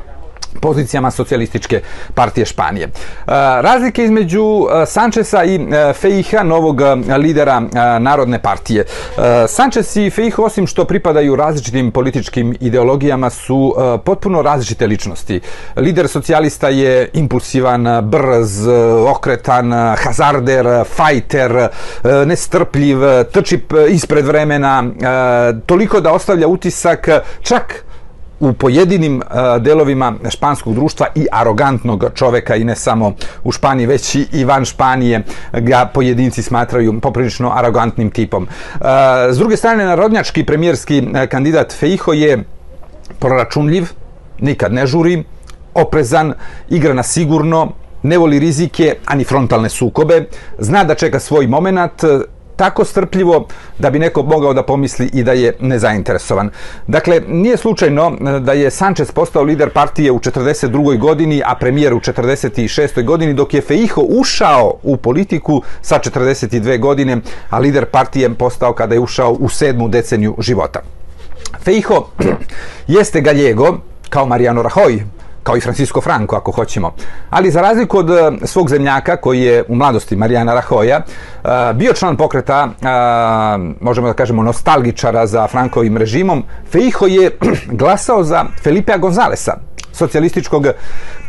pozicijama 0.62 1.12
socijalističke 1.12 1.82
partije 2.14 2.46
Španije. 2.46 2.86
E, 2.86 2.92
razlike 3.62 4.04
između 4.04 4.44
e, 4.44 4.86
Sančesa 4.86 5.44
i 5.44 5.56
e, 5.56 5.94
Fejha, 5.94 6.44
novog 6.44 6.82
lidera 7.18 7.60
Narodne 8.00 8.40
partije. 8.42 8.86
Sančes 9.48 9.96
i 9.96 10.10
Fejh, 10.10 10.40
osim 10.40 10.68
što 10.68 10.86
pripadaju 10.86 11.36
različitim 11.36 11.92
političkim 11.92 12.56
ideologijama, 12.60 13.30
su 13.30 13.76
potpuno 14.06 14.42
različite 14.42 14.88
ličnosti. 14.88 15.42
Lider 15.76 16.08
socijalista 16.08 16.70
je 16.70 17.10
impulsivan, 17.14 17.84
brz, 18.04 18.68
okretan, 19.10 19.72
hazarder, 20.04 20.84
fajter, 20.96 21.68
nestrpljiv, 22.26 22.98
trči 23.32 23.60
ispred 23.90 24.26
vremena, 24.26 24.84
toliko 25.66 26.02
da 26.02 26.12
ostavlja 26.14 26.48
utisak 26.48 27.10
čak 27.42 27.84
u 28.44 28.54
pojedinim 28.54 29.18
uh, 29.18 29.64
delovima 29.64 30.14
španskog 30.30 30.76
društva 30.76 31.08
i 31.16 31.28
arogantnog 31.32 32.06
čoveka 32.16 32.56
i 32.56 32.64
ne 32.64 32.76
samo 32.76 33.14
u 33.44 33.52
Španiji, 33.52 33.86
već 33.86 34.16
i 34.16 34.44
van 34.46 34.66
Španije 34.66 35.24
ga 35.54 35.86
pojedinci 35.94 36.44
smatraju 36.44 37.00
poprilično 37.00 37.52
arogantnim 37.56 38.12
tipom. 38.12 38.44
Uh, 38.44 38.88
s 39.32 39.38
druge 39.38 39.58
strane, 39.58 39.86
narodnjački 39.86 40.46
premijerski 40.46 41.04
kandidat 41.30 41.74
Feijo 41.74 42.14
je 42.14 42.44
proračunljiv, 43.20 43.88
nikad 44.40 44.74
ne 44.74 44.88
žuri, 44.88 45.24
oprezan, 45.74 46.34
igra 46.70 46.94
na 46.94 47.04
sigurno, 47.04 47.72
ne 48.04 48.18
voli 48.18 48.40
rizike, 48.40 48.96
ani 49.06 49.24
frontalne 49.24 49.70
sukobe, 49.70 50.26
zna 50.60 50.84
da 50.84 50.96
čeka 50.96 51.20
svoj 51.20 51.48
moment, 51.48 52.04
tako 52.64 52.86
strpljivo 52.86 53.48
da 53.80 53.90
bi 53.90 54.00
neko 54.00 54.24
mogao 54.24 54.54
da 54.54 54.64
pomisli 54.64 55.10
i 55.14 55.24
da 55.24 55.32
je 55.32 55.56
nezainteresovan. 55.60 56.50
Dakle, 56.88 57.22
nije 57.28 57.58
slučajno 57.58 58.06
e, 58.08 58.40
da 58.40 58.54
je 58.54 58.72
Sanchez 58.72 59.12
postao 59.12 59.44
lider 59.44 59.70
partije 59.70 60.12
u 60.12 60.20
42. 60.20 61.00
godini, 61.00 61.42
a 61.46 61.56
premijer 61.56 61.94
u 61.94 62.00
46. 62.00 63.04
godini, 63.04 63.34
dok 63.34 63.54
je 63.54 63.62
Feijo 63.62 64.06
ušao 64.20 64.74
u 64.84 64.98
politiku 64.98 65.62
sa 65.82 66.00
42 66.00 66.80
godine, 66.80 67.18
a 67.50 67.60
lider 67.60 67.86
partije 67.86 68.34
postao 68.34 68.74
kada 68.74 68.96
je 68.96 69.00
ušao 69.00 69.32
u 69.32 69.50
sedmu 69.50 69.88
deceniju 69.88 70.36
života. 70.40 70.80
Feijo 71.64 72.06
jeste 72.96 73.22
galjego, 73.22 73.78
kao 74.10 74.26
Mariano 74.26 74.64
Rajoy, 74.64 75.04
kao 75.44 75.58
i 75.58 75.62
Francisco 75.62 76.02
Franco 76.02 76.36
ako 76.36 76.52
hoćemo. 76.52 76.94
Ali 77.30 77.52
za 77.52 77.62
razliku 77.62 77.98
od 77.98 78.10
e, 78.10 78.32
svog 78.44 78.70
zemljaka 78.70 79.18
koji 79.18 79.42
je 79.42 79.64
u 79.68 79.76
mladosti 79.76 80.16
Marijana 80.16 80.54
Rahoja 80.54 80.98
e, 80.98 81.74
bio 81.74 81.94
član 81.94 82.18
pokreta, 82.18 82.68
e, 82.68 82.88
možemo 83.82 84.08
da 84.08 84.14
kažemo 84.14 84.44
nostalgičara 84.44 85.28
za 85.28 85.48
Frankovim 85.48 85.98
režimom, 85.98 86.44
Feijo 86.72 87.08
je 87.08 87.38
glasao 87.82 88.24
za 88.24 88.46
Felipea 88.64 88.98
Gonzalesa, 88.98 89.58
socijalističkog 89.92 90.68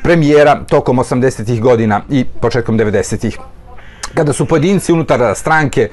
premijera 0.03 0.61
tokom 0.69 0.99
80. 0.99 1.61
godina 1.61 2.01
i 2.11 2.25
početkom 2.41 2.79
90. 2.79 3.64
Kada 4.15 4.33
su 4.33 4.47
pojedinci 4.47 4.93
unutar 4.93 5.35
stranke 5.35 5.89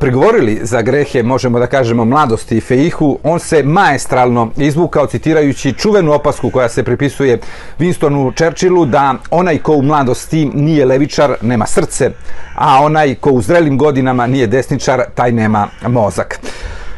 pregovorili 0.00 0.60
za 0.62 0.82
grehe, 0.82 1.22
možemo 1.22 1.58
da 1.58 1.66
kažemo, 1.66 2.04
mladosti 2.04 2.60
Feihu, 2.60 3.18
on 3.22 3.40
se 3.40 3.62
maestralno 3.62 4.50
izvukao 4.56 5.06
citirajući 5.06 5.72
čuvenu 5.72 6.12
opasku 6.12 6.50
koja 6.50 6.68
se 6.68 6.82
pripisuje 6.82 7.38
Winstonu 7.78 8.36
Churchillu 8.36 8.86
da 8.86 9.14
onaj 9.30 9.58
ko 9.58 9.72
u 9.72 9.82
mladosti 9.82 10.50
nije 10.54 10.84
levičar, 10.84 11.34
nema 11.42 11.66
srce, 11.66 12.10
a 12.54 12.82
onaj 12.82 13.14
ko 13.14 13.30
u 13.30 13.42
zrelim 13.42 13.78
godinama 13.78 14.26
nije 14.26 14.46
desničar, 14.46 15.02
taj 15.14 15.32
nema 15.32 15.68
mozak. 15.86 16.40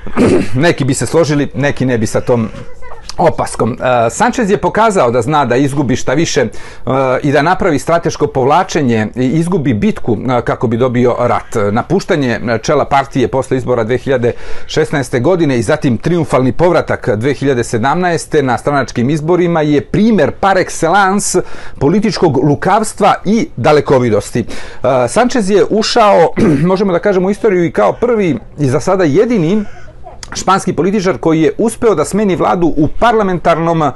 neki 0.67 0.85
bi 0.85 0.95
se 0.95 1.07
složili, 1.07 1.51
neki 1.55 1.87
ne 1.87 1.99
bi 1.99 2.07
sa 2.07 2.21
tom 2.21 2.49
opaskom. 3.19 3.73
E, 3.73 4.11
Sanchez 4.11 4.51
je 4.51 4.57
pokazao 4.57 5.11
da 5.11 5.23
zna 5.23 5.45
da 5.45 5.57
izgubi 5.57 5.97
šta 5.97 6.15
više 6.15 6.41
e, 6.41 6.49
i 7.23 7.33
da 7.33 7.43
napravi 7.43 7.79
strateško 7.79 8.27
povlačenje 8.27 9.09
i 9.15 9.27
izgubi 9.27 9.75
bitku 9.75 10.17
e, 10.39 10.43
kako 10.43 10.67
bi 10.67 10.77
dobio 10.77 11.17
rat. 11.19 11.73
Napuštanje 11.73 12.41
čela 12.63 12.85
partije 12.85 13.29
posle 13.29 13.57
izbora 13.57 13.85
2016. 13.85 15.23
godine 15.23 15.59
i 15.59 15.63
zatim 15.63 15.99
triumfalni 15.99 16.53
povratak 16.53 17.09
2017. 17.09 18.43
na 18.43 18.59
stranačkim 18.59 19.11
izborima 19.11 19.63
je 19.63 19.81
primer 19.81 20.31
par 20.31 20.57
excellence 20.57 21.41
političkog 21.79 22.37
lukavstva 22.45 23.15
i 23.25 23.49
dalekovidosti. 23.57 24.45
Sanchez 25.09 25.51
je 25.51 25.65
ušao, 25.71 26.33
možemo 26.71 26.93
da 26.93 26.99
kažemo, 26.99 27.29
u 27.29 27.31
istoriju 27.31 27.65
i 27.65 27.73
kao 27.73 27.93
prvi 27.93 28.39
i 28.59 28.67
za 28.67 28.81
sada 28.81 29.05
jedini 29.05 29.65
španski 30.35 30.73
političar 30.73 31.19
koji 31.19 31.43
je 31.43 31.53
uspeo 31.59 31.95
da 31.95 32.05
smeni 32.05 32.37
vladu 32.37 32.67
u 32.77 32.89
parlamentarnom 32.89 33.81
uh, 33.81 33.89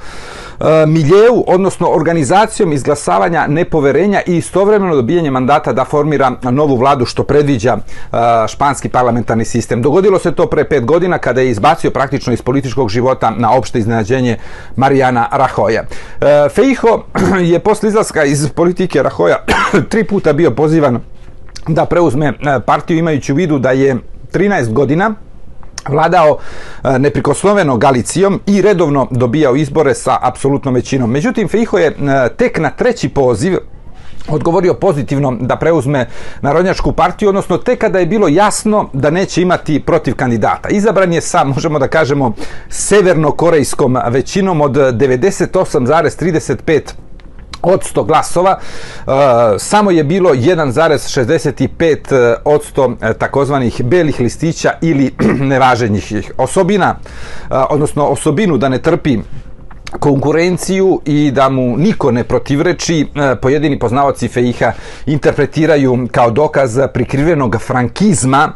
miljeu, 0.87 1.45
odnosno 1.47 1.89
organizacijom 1.91 2.73
izglasavanja 2.73 3.47
nepoverenja 3.47 4.21
i 4.27 4.37
istovremeno 4.37 4.95
dobijanje 4.95 5.31
mandata 5.31 5.73
da 5.73 5.85
formira 5.85 6.33
novu 6.43 6.77
vladu 6.77 7.05
što 7.05 7.25
predviđa 7.25 7.77
uh, 7.77 8.19
španski 8.49 8.89
parlamentarni 8.89 9.45
sistem. 9.45 9.83
Dogodilo 9.83 10.19
se 10.19 10.33
to 10.33 10.47
pre 10.47 10.65
pet 10.65 10.85
godina 10.85 11.19
kada 11.19 11.41
je 11.41 11.51
izbacio 11.51 11.91
praktično 11.91 12.33
iz 12.33 12.43
političkog 12.43 12.89
života 12.89 13.31
na 13.31 13.57
opšte 13.57 13.79
iznenađenje 13.79 14.37
Marijana 14.77 15.29
Rahoja. 15.33 15.83
Uh, 15.83 16.27
Feijo 16.55 17.05
je 17.53 17.59
posle 17.59 17.89
izlaska 17.89 18.25
iz 18.25 18.49
politike 18.55 19.03
Rahoja 19.03 19.37
tri 19.91 20.05
puta 20.05 20.33
bio 20.33 20.51
pozivan 20.51 21.01
da 21.69 21.85
preuzme 21.85 22.33
partiju 22.67 22.99
imajući 22.99 23.33
u 23.33 23.37
vidu 23.37 23.59
da 23.59 23.71
je 23.71 23.97
13 24.33 24.73
godina 24.73 25.15
vladao 25.89 26.39
e, 26.85 26.99
neprikosnoveno 26.99 27.77
Galicijom 27.77 28.41
i 28.47 28.63
redovno 28.63 29.09
dobijao 29.11 29.57
izbore 29.57 29.95
sa 29.95 30.19
apsolutnom 30.21 30.75
većinom. 30.75 31.11
Međutim, 31.11 31.49
Fiho 31.49 31.79
je 31.79 31.87
e, 31.87 31.95
tek 32.37 32.59
na 32.59 32.71
treći 32.71 33.09
poziv 33.09 33.57
odgovorio 34.29 34.75
pozitivno 34.75 35.37
da 35.41 35.57
preuzme 35.57 36.07
Narodnjačku 36.43 36.93
partiju, 36.93 37.29
odnosno 37.29 37.59
tek 37.59 37.81
kada 37.81 37.99
je 37.99 38.07
bilo 38.07 38.29
jasno 38.29 38.89
da 38.93 39.11
neće 39.11 39.43
imati 39.43 39.81
protiv 39.81 40.15
kandidata. 40.15 40.69
Izabran 40.69 41.13
je 41.13 41.21
sa, 41.21 41.45
možemo 41.45 41.79
da 41.79 41.89
kažemo, 41.89 42.33
severno-korejskom 42.69 43.99
većinom 44.11 44.61
od 44.61 44.73
98,35 44.73 46.81
od 47.63 47.81
100 47.95 48.07
glasova, 48.07 48.59
uh, 48.59 49.13
samo 49.59 49.91
je 49.91 50.05
bilo 50.05 50.31
1,65 50.31 52.37
od 52.45 52.63
100 52.77 53.15
takozvanih 53.15 53.85
belih 53.85 54.21
listića 54.21 54.73
ili 54.81 55.15
nevaženjih 55.53 56.33
osobina, 56.37 56.95
odnosno 57.51 58.05
osobinu 58.05 58.59
da 58.59 58.69
ne 58.69 58.79
trpi 58.79 59.19
konkurenciju 59.99 61.01
i 61.05 61.31
da 61.31 61.49
mu 61.49 61.77
niko 61.77 62.11
ne 62.11 62.25
protivreči, 62.25 63.07
pojedini 63.43 63.79
poznavaci 63.79 64.29
Fejha 64.29 64.73
interpretiraju 65.07 66.09
kao 66.13 66.31
dokaz 66.31 66.79
prikrivenog 66.95 67.57
frankizma 67.67 68.53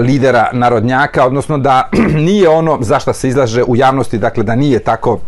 lidera 0.00 0.50
narodnjaka, 0.52 1.26
odnosno 1.26 1.58
da 1.58 1.88
nije 2.26 2.48
ono 2.48 2.78
za 2.80 2.98
šta 2.98 3.12
se 3.12 3.28
izlaže 3.28 3.64
u 3.64 3.76
javnosti, 3.76 4.18
dakle 4.18 4.44
da 4.44 4.54
nije 4.54 4.78
tako 4.78 5.18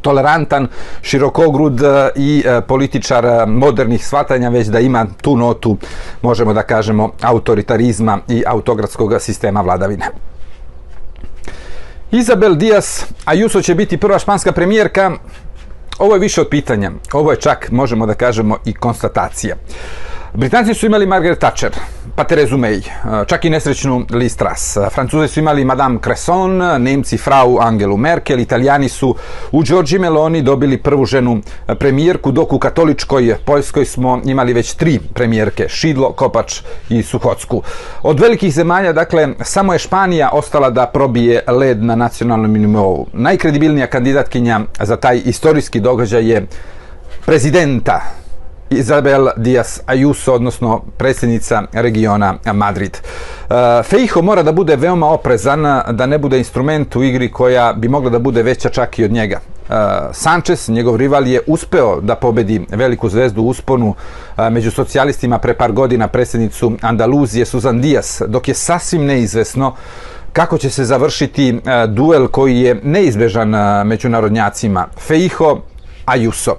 tolerantan, 0.00 0.68
širokogrud 1.02 1.82
e, 1.82 2.10
i 2.16 2.42
e, 2.46 2.60
političar 2.60 3.24
e, 3.24 3.46
modernih 3.46 4.06
shvatanja, 4.06 4.48
već 4.48 4.66
da 4.66 4.80
ima 4.80 5.06
tu 5.22 5.36
notu, 5.36 5.76
možemo 6.22 6.52
da 6.52 6.62
kažemo, 6.62 7.10
autoritarizma 7.22 8.18
i 8.28 8.42
autogradskog 8.46 9.14
sistema 9.20 9.60
vladavine. 9.60 10.10
Izabel 12.10 12.54
Diaz 12.54 13.04
Ayuso 13.26 13.62
će 13.62 13.74
biti 13.74 13.96
prva 13.96 14.18
španska 14.18 14.52
premijerka. 14.52 15.10
Ovo 15.98 16.14
je 16.14 16.20
više 16.20 16.40
od 16.40 16.48
pitanja. 16.48 16.90
Ovo 17.12 17.30
je 17.30 17.40
čak, 17.40 17.70
možemo 17.70 18.06
da 18.06 18.14
kažemo, 18.14 18.56
i 18.64 18.72
konstatacija. 18.72 19.56
Britanci 20.34 20.74
su 20.74 20.86
imali 20.86 21.06
Margaret 21.06 21.38
Thatcher, 21.38 21.72
pa 22.14 22.24
Terezu 22.24 22.56
May, 22.56 22.82
čak 23.26 23.44
i 23.44 23.50
nesrećnu 23.50 24.06
Liz 24.10 24.36
Truss. 24.36 24.76
Francuzi 24.90 25.28
su 25.28 25.40
imali 25.40 25.64
Madame 25.64 25.98
Cresson, 26.04 26.56
Nemci 26.82 27.18
Frau 27.18 27.58
Angelu 27.60 27.96
Merkel, 27.96 28.40
Italijani 28.40 28.88
su 28.88 29.16
u 29.52 29.62
Giorgi 29.62 29.98
Meloni 29.98 30.42
dobili 30.42 30.78
prvu 30.78 31.04
ženu 31.04 31.40
premijerku, 31.78 32.30
dok 32.30 32.52
u 32.52 32.58
katoličkoj 32.58 33.36
Poljskoj 33.44 33.84
smo 33.84 34.20
imali 34.24 34.52
već 34.52 34.74
tri 34.74 34.98
premijerke, 35.14 35.68
Šidlo, 35.68 36.12
Kopač 36.12 36.60
i 36.88 37.02
Suhocku. 37.02 37.62
Od 38.02 38.20
velikih 38.20 38.52
zemalja, 38.52 38.92
dakle, 38.92 39.28
samo 39.42 39.72
je 39.72 39.78
Španija 39.78 40.30
ostala 40.32 40.70
da 40.70 40.86
probije 40.86 41.42
led 41.46 41.82
na 41.82 41.94
nacionalnom 41.94 42.52
nivou. 42.52 43.06
Najkredibilnija 43.12 43.86
kandidatkinja 43.86 44.60
za 44.80 44.96
taj 44.96 45.22
istorijski 45.24 45.80
događaj 45.80 46.30
je 46.30 46.46
prezidenta 47.26 48.19
Izabel 48.70 49.28
Dias 49.36 49.80
Ayuso, 49.86 50.32
odnosno 50.32 50.82
predsjednica 50.96 51.62
regiona 51.72 52.34
Madrid. 52.54 52.96
Uh, 52.96 53.56
Feijo 53.84 54.22
mora 54.22 54.42
da 54.42 54.52
bude 54.52 54.76
veoma 54.76 55.06
oprezan, 55.10 55.62
da 55.90 56.06
ne 56.06 56.18
bude 56.18 56.38
instrument 56.38 56.96
u 56.96 57.02
igri 57.02 57.32
koja 57.32 57.72
bi 57.72 57.88
mogla 57.88 58.10
da 58.10 58.18
bude 58.18 58.42
veća 58.42 58.68
čak 58.68 58.98
i 58.98 59.04
od 59.04 59.12
njega. 59.12 59.40
Uh, 59.68 59.74
Sanchez, 60.12 60.68
njegov 60.68 60.96
rival, 60.96 61.26
je 61.26 61.40
uspeo 61.46 62.00
da 62.00 62.14
pobedi 62.14 62.66
veliku 62.70 63.08
zvezdu 63.08 63.42
usponu 63.42 63.88
uh, 63.88 64.48
među 64.50 64.70
socijalistima 64.70 65.38
pre 65.38 65.54
par 65.54 65.72
godina 65.72 66.08
predsjednicu 66.08 66.72
Andaluzije 66.80 67.44
Susan 67.44 67.80
Dias, 67.80 68.22
dok 68.26 68.48
je 68.48 68.54
sasvim 68.54 69.04
neizvesno 69.04 69.74
kako 70.32 70.58
će 70.58 70.70
se 70.70 70.84
završiti 70.84 71.60
duel 71.88 72.28
koji 72.28 72.60
je 72.60 72.80
neizbežan 72.82 73.54
među 73.86 74.08
narodnjacima. 74.08 74.86
Feijo 74.98 75.60
Ayuso. 76.06 76.54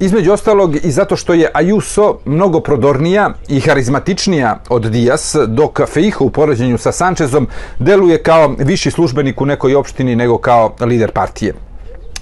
Između 0.00 0.32
ostalog 0.32 0.76
i 0.76 0.90
zato 0.90 1.16
što 1.16 1.34
je 1.34 1.50
Ayuso 1.54 2.16
mnogo 2.24 2.60
prodornija 2.60 3.30
i 3.48 3.60
harizmatičnija 3.60 4.58
od 4.68 4.82
Dias, 4.82 5.36
dok 5.46 5.80
Feijo 5.86 6.16
u 6.20 6.30
poređenju 6.30 6.78
sa 6.78 6.92
Sančezom 6.92 7.48
deluje 7.78 8.22
kao 8.22 8.54
viši 8.58 8.90
službenik 8.90 9.40
u 9.40 9.46
nekoj 9.46 9.74
opštini 9.74 10.16
nego 10.16 10.38
kao 10.38 10.74
lider 10.80 11.10
partije. 11.10 11.54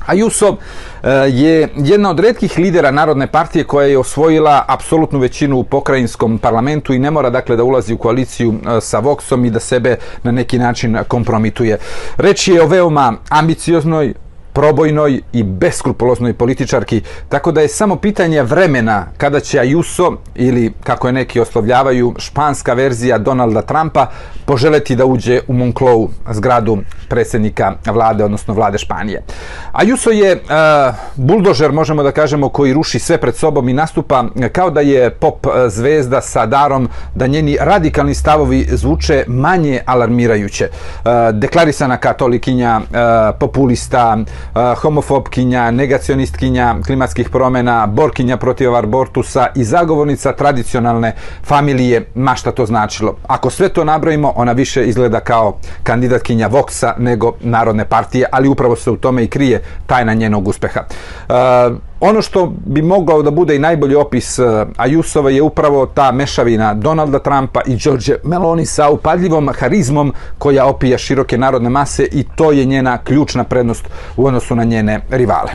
Ayuso 0.06 0.56
je 1.28 1.68
jedna 1.76 2.10
od 2.10 2.20
redkih 2.20 2.58
lidera 2.58 2.90
Narodne 2.90 3.26
partije 3.26 3.64
koja 3.64 3.86
je 3.86 3.98
osvojila 3.98 4.64
apsolutnu 4.68 5.18
većinu 5.18 5.56
u 5.56 5.64
pokrajinskom 5.64 6.38
parlamentu 6.38 6.92
i 6.92 6.98
ne 6.98 7.10
mora 7.10 7.30
dakle 7.30 7.56
da 7.56 7.64
ulazi 7.64 7.94
u 7.94 7.98
koaliciju 7.98 8.54
sa 8.80 9.00
Voxom 9.00 9.46
i 9.46 9.50
da 9.50 9.60
sebe 9.60 9.96
na 10.22 10.32
neki 10.32 10.58
način 10.58 10.98
kompromituje. 11.08 11.78
Reč 12.16 12.48
je 12.48 12.62
o 12.62 12.66
veoma 12.66 13.12
ambicioznoj, 13.28 14.14
probojnoj 14.56 15.20
i 15.32 15.42
beskrupuloznoj 15.42 16.32
političarki, 16.32 17.02
tako 17.28 17.52
da 17.52 17.60
je 17.60 17.68
samo 17.68 17.96
pitanje 17.96 18.42
vremena 18.42 19.06
kada 19.16 19.40
će 19.40 19.58
Ayuso 19.58 20.16
ili, 20.34 20.72
kako 20.84 21.06
je 21.06 21.12
neki 21.12 21.40
oslovljavaju, 21.40 22.14
španska 22.18 22.72
verzija 22.74 23.18
Donalda 23.18 23.62
Trumpa 23.62 24.06
poželeti 24.46 24.96
da 24.96 25.04
uđe 25.04 25.40
u 25.48 25.52
Monclovu, 25.52 26.08
zgradu 26.30 26.78
predsjednika 27.08 27.72
vlade, 27.86 28.24
odnosno 28.24 28.54
vlade 28.54 28.78
Španije. 28.78 29.22
Ayuso 29.72 30.10
je 30.10 30.32
uh, 30.34 30.94
buldožer, 31.16 31.72
možemo 31.72 32.02
da 32.02 32.12
kažemo, 32.12 32.48
koji 32.48 32.72
ruši 32.72 32.98
sve 32.98 33.18
pred 33.18 33.36
sobom 33.36 33.68
i 33.68 33.72
nastupa 33.72 34.24
kao 34.52 34.70
da 34.70 34.80
je 34.80 35.10
pop 35.10 35.46
zvezda 35.68 36.20
sa 36.20 36.46
darom 36.46 36.88
da 37.14 37.26
njeni 37.26 37.58
radikalni 37.60 38.14
stavovi 38.14 38.66
zvuče 38.72 39.24
manje 39.26 39.80
alarmirajuće. 39.86 40.68
Uh, 40.68 41.10
deklarisana 41.32 41.96
katolikinja, 41.96 42.80
uh, 42.80 43.36
populista, 43.40 44.16
homofobkinja, 44.54 45.70
negacionistkinja 45.70 46.76
klimatskih 46.86 47.30
promjena, 47.30 47.86
borkinja 47.86 48.36
protiv 48.36 48.74
abortusa 48.74 49.46
i 49.54 49.64
zagovornica 49.64 50.32
tradicionalne 50.32 51.12
familije, 51.44 52.06
ma 52.14 52.34
šta 52.36 52.52
to 52.52 52.66
značilo. 52.66 53.16
Ako 53.26 53.50
sve 53.50 53.68
to 53.68 53.84
nabrojimo, 53.84 54.32
ona 54.36 54.52
više 54.52 54.84
izgleda 54.84 55.20
kao 55.20 55.56
kandidatkinja 55.82 56.48
Voxa 56.48 56.92
nego 56.98 57.32
Narodne 57.40 57.84
partije, 57.84 58.26
ali 58.32 58.48
upravo 58.48 58.76
se 58.76 58.90
u 58.90 58.96
tome 58.96 59.24
i 59.24 59.28
krije 59.28 59.62
tajna 59.86 60.14
njenog 60.14 60.48
uspeha. 60.48 60.80
Ono 62.00 62.22
što 62.22 62.52
bi 62.66 62.82
mogao 62.82 63.22
da 63.22 63.30
bude 63.30 63.56
i 63.56 63.58
najbolji 63.58 63.94
opis 63.94 64.38
Ajusova 64.76 65.30
je 65.30 65.42
upravo 65.42 65.86
ta 65.86 66.12
mešavina 66.12 66.74
Donalda 66.74 67.18
Trumpa 67.18 67.60
i 67.66 67.76
George 67.76 68.12
Meloni 68.24 68.66
sa 68.66 68.90
upadljivom 68.90 69.50
harizmom 69.58 70.14
koja 70.38 70.66
opija 70.66 70.98
široke 70.98 71.38
narodne 71.38 71.70
mase 71.70 72.04
i 72.12 72.24
to 72.36 72.52
je 72.52 72.64
njena 72.64 72.98
ključna 72.98 73.44
prednost 73.44 73.84
u 74.16 74.26
odnosu 74.26 74.56
na 74.56 74.64
njene 74.64 75.00
rivale. 75.10 75.50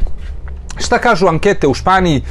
Šta 0.77 0.97
kažu 0.97 1.27
ankete 1.27 1.67
u 1.67 1.73
Španiji 1.73 2.21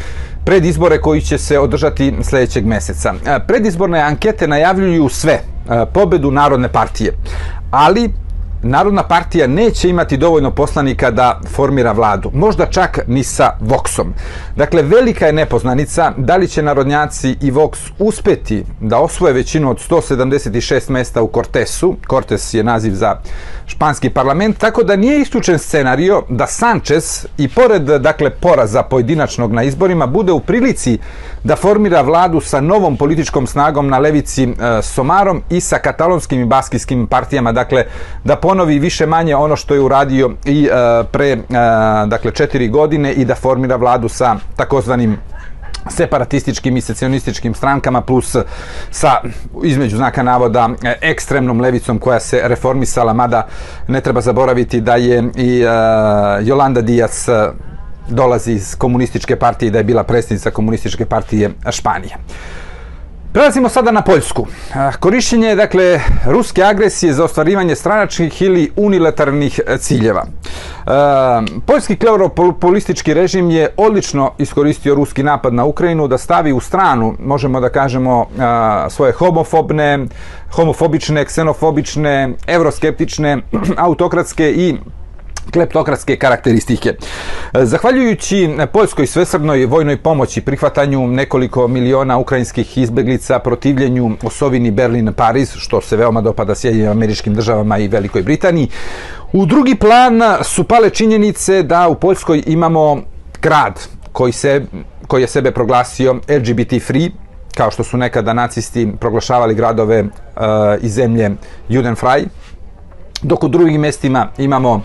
pred 0.45 0.65
izbore 0.65 1.01
koji 1.01 1.21
će 1.21 1.39
se 1.39 1.59
održati 1.59 2.15
sljedećeg 2.23 2.67
meseca? 2.67 3.15
Predizborne 3.47 4.01
ankete 4.01 4.49
najavljuju 4.49 5.09
sve, 5.09 5.41
pobedu 5.93 6.31
Narodne 6.31 6.69
partije, 6.69 7.13
ali 7.71 8.11
Narodna 8.63 9.03
partija 9.03 9.47
neće 9.47 9.89
imati 9.89 10.17
dovoljno 10.17 10.51
poslanika 10.51 11.11
da 11.11 11.41
formira 11.55 11.93
vladu, 11.93 12.31
možda 12.35 12.67
čak 12.67 12.99
ni 13.07 13.25
sa 13.25 13.53
Voxom. 13.61 14.13
Dakle, 14.57 14.83
velika 14.83 15.27
je 15.27 15.33
nepoznanica 15.33 16.13
da 16.17 16.37
li 16.37 16.49
će 16.49 16.63
narodnjaci 16.63 17.37
i 17.41 17.51
Vox 17.51 17.77
uspeti 17.99 18.65
da 18.81 18.99
osvoje 18.99 19.35
većinu 19.35 19.71
od 19.71 19.79
176 19.91 20.91
mesta 20.91 21.23
u 21.23 21.31
Cortesu, 21.35 21.97
Cortes 22.11 22.55
je 22.55 22.65
naziv 22.65 22.93
za 22.93 23.17
španski 23.67 24.11
parlament, 24.11 24.59
tako 24.59 24.83
da 24.83 24.97
nije 24.97 25.21
isključen 25.21 25.59
scenario 25.59 26.23
da 26.29 26.47
Sanchez 26.47 27.27
i 27.39 27.49
pored 27.49 27.83
dakle 27.83 28.31
poraza 28.31 28.83
pojedinačnog 28.83 29.53
na 29.53 29.63
izborima 29.63 30.07
bude 30.07 30.33
u 30.33 30.41
prilici 30.41 30.99
da 31.45 31.57
formira 31.57 32.03
vladu 32.03 32.41
sa 32.41 32.61
novom 32.61 32.97
političkom 32.97 33.47
snagom 33.47 33.89
na 33.89 33.99
levici 33.99 34.45
e, 34.45 34.83
Somarom 34.83 35.43
i 35.51 35.61
sa 35.61 35.79
katalonskim 35.79 36.41
i 36.41 36.45
baskijskim 36.45 37.07
partijama, 37.07 37.53
dakle 37.53 37.85
da 38.25 38.37
ponovi 38.51 38.79
više 38.79 39.07
manje 39.07 39.37
ono 39.37 39.57
što 39.57 39.75
je 39.75 39.81
uradio 39.81 40.31
i 40.45 40.65
e, 40.65 41.05
pre 41.13 41.31
e, 41.31 41.39
dakle 42.07 42.31
četiri 42.31 42.69
godine 42.69 43.13
i 43.13 43.25
da 43.25 43.35
formira 43.35 43.77
vladu 43.77 44.09
sa 44.09 44.37
takozvanim 44.57 45.17
separatističkim 45.89 46.77
i 46.77 46.81
secesionističkim 46.81 47.55
strankama 47.55 48.01
plus 48.01 48.37
sa 48.91 49.21
između 49.65 49.97
znaka 49.97 50.23
navoda 50.23 50.69
ekstremnom 51.01 51.61
levicom 51.61 51.99
koja 51.99 52.21
se 52.21 52.41
reformisala 52.45 53.13
mada 53.13 53.47
ne 53.89 54.01
treba 54.01 54.21
zaboraviti 54.21 54.81
da 54.81 54.97
je 54.97 55.25
i 55.37 55.65
uh, 55.65 56.47
Jolanda 56.47 56.81
Diaz 56.81 57.29
dolazi 58.09 58.53
iz 58.53 58.75
komunističke 58.79 59.37
partije 59.37 59.71
da 59.71 59.79
je 59.79 59.85
bila 59.85 60.03
predsjednica 60.05 60.51
komunističke 60.51 61.07
partije 61.07 61.51
Španije. 61.71 62.17
Prelazimo 63.33 63.69
sada 63.69 63.91
na 63.91 64.03
Poljsku. 64.03 64.47
Korišćenje, 65.01 65.55
dakle, 65.55 66.01
ruske 66.27 66.63
agresije 66.63 67.13
za 67.13 67.25
ostvarivanje 67.25 67.75
stranačkih 67.75 68.43
ili 68.43 68.71
unilateralnih 68.77 69.61
ciljeva. 69.79 70.27
Poljski 71.67 71.97
kleoropolistički 71.97 73.15
režim 73.15 73.51
je 73.51 73.69
odlično 73.77 74.33
iskoristio 74.39 74.95
ruski 74.95 75.23
napad 75.23 75.55
na 75.55 75.65
Ukrajinu 75.65 76.09
da 76.09 76.19
stavi 76.19 76.53
u 76.53 76.61
stranu, 76.61 77.15
možemo 77.19 77.61
da 77.61 77.69
kažemo, 77.69 78.27
svoje 78.89 79.13
homofobne, 79.13 80.07
homofobične, 80.53 81.25
ksenofobične, 81.25 82.33
euroskeptične, 82.47 83.39
autokratske 83.87 84.51
i 84.51 84.77
kleptokratske 85.53 86.17
karakteristike. 86.17 86.95
Zahvaljujući 87.55 88.49
Poljskoj 88.73 89.07
svesrdnoj 89.07 89.67
vojnoj 89.67 89.97
pomoći, 89.97 90.41
prihvatanju 90.41 91.07
nekoliko 91.07 91.69
miliona 91.69 92.19
ukrajinskih 92.19 92.79
izbeglica, 92.79 93.39
protivljenju 93.39 94.17
Osovini 94.23 94.71
Berlin-Pariz, 94.71 95.57
što 95.57 95.81
se 95.81 95.97
veoma 95.97 96.21
dopada 96.21 96.55
Sjedinim 96.55 96.91
američkim 96.91 97.35
državama 97.35 97.79
i 97.79 97.89
Velikoj 97.89 98.23
Britaniji, 98.23 98.69
u 99.33 99.47
drugi 99.47 99.75
plan 99.75 100.21
su 100.43 100.65
pale 100.65 100.91
činjenice 100.91 101.63
da 101.63 101.89
u 101.89 101.95
Poljskoj 101.95 102.43
imamo 102.47 103.03
grad 103.43 103.81
koji, 104.13 104.33
se, 104.33 104.63
koji 105.07 105.23
je 105.23 105.29
sebe 105.29 105.51
proglasio 105.51 106.15
LGBT 106.15 106.83
free, 106.87 107.11
kao 107.57 107.71
što 107.71 107.85
su 107.85 107.97
nekada 107.97 108.33
nacisti 108.33 108.89
proglašavali 109.01 109.55
gradove 109.55 110.03
uh, 110.03 110.11
iz 110.81 110.93
zemlje 110.93 111.31
Judenfrei, 111.69 112.27
dok 113.23 113.45
u 113.45 113.49
drugim 113.49 113.81
mestima 113.81 114.29
imamo 114.39 114.83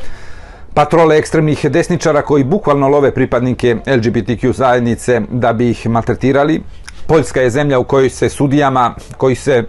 patrole 0.75 1.17
ekstremnih 1.17 1.65
desničara 1.71 2.21
koji 2.21 2.43
bukvalno 2.43 2.87
love 2.87 3.13
pripadnike 3.13 3.75
LGBTQ 3.87 4.53
zajednice 4.53 5.21
da 5.29 5.53
bi 5.53 5.69
ih 5.69 5.87
maltretirali. 5.89 6.63
Poljska 7.07 7.41
je 7.41 7.49
zemlja 7.49 7.79
u 7.79 7.83
kojoj 7.83 8.09
se 8.09 8.29
sudijama, 8.29 8.95
koji 9.17 9.35
se, 9.35 9.63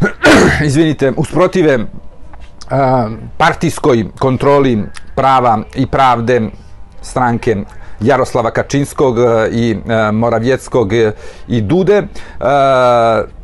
izvinite, 0.66 1.12
usprotive 1.16 1.78
partijskoj 3.38 4.04
kontroli 4.18 4.84
prava 5.14 5.58
i 5.74 5.86
pravde 5.86 6.42
stranke 7.02 7.56
Jaroslava 8.00 8.50
Kačinskog 8.50 9.16
i 9.52 9.76
Moravjeckog 10.12 10.92
i 11.48 11.60
Dude 11.60 12.02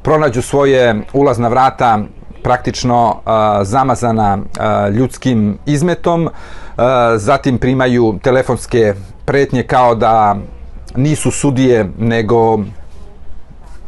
pronađu 0.03 0.43
svoje 0.43 1.03
ulazna 1.13 1.49
vrata 1.49 1.99
praktično 2.43 3.21
zamazana 3.63 4.39
ljudskim 4.93 5.59
izmetom 5.67 6.31
zatim 7.17 7.59
primaju 7.59 8.19
telefonske 8.23 8.95
pretnje 9.25 9.63
kao 9.63 9.95
da 9.95 10.37
nisu 10.97 11.31
sudije 11.31 11.91
nego 11.99 12.59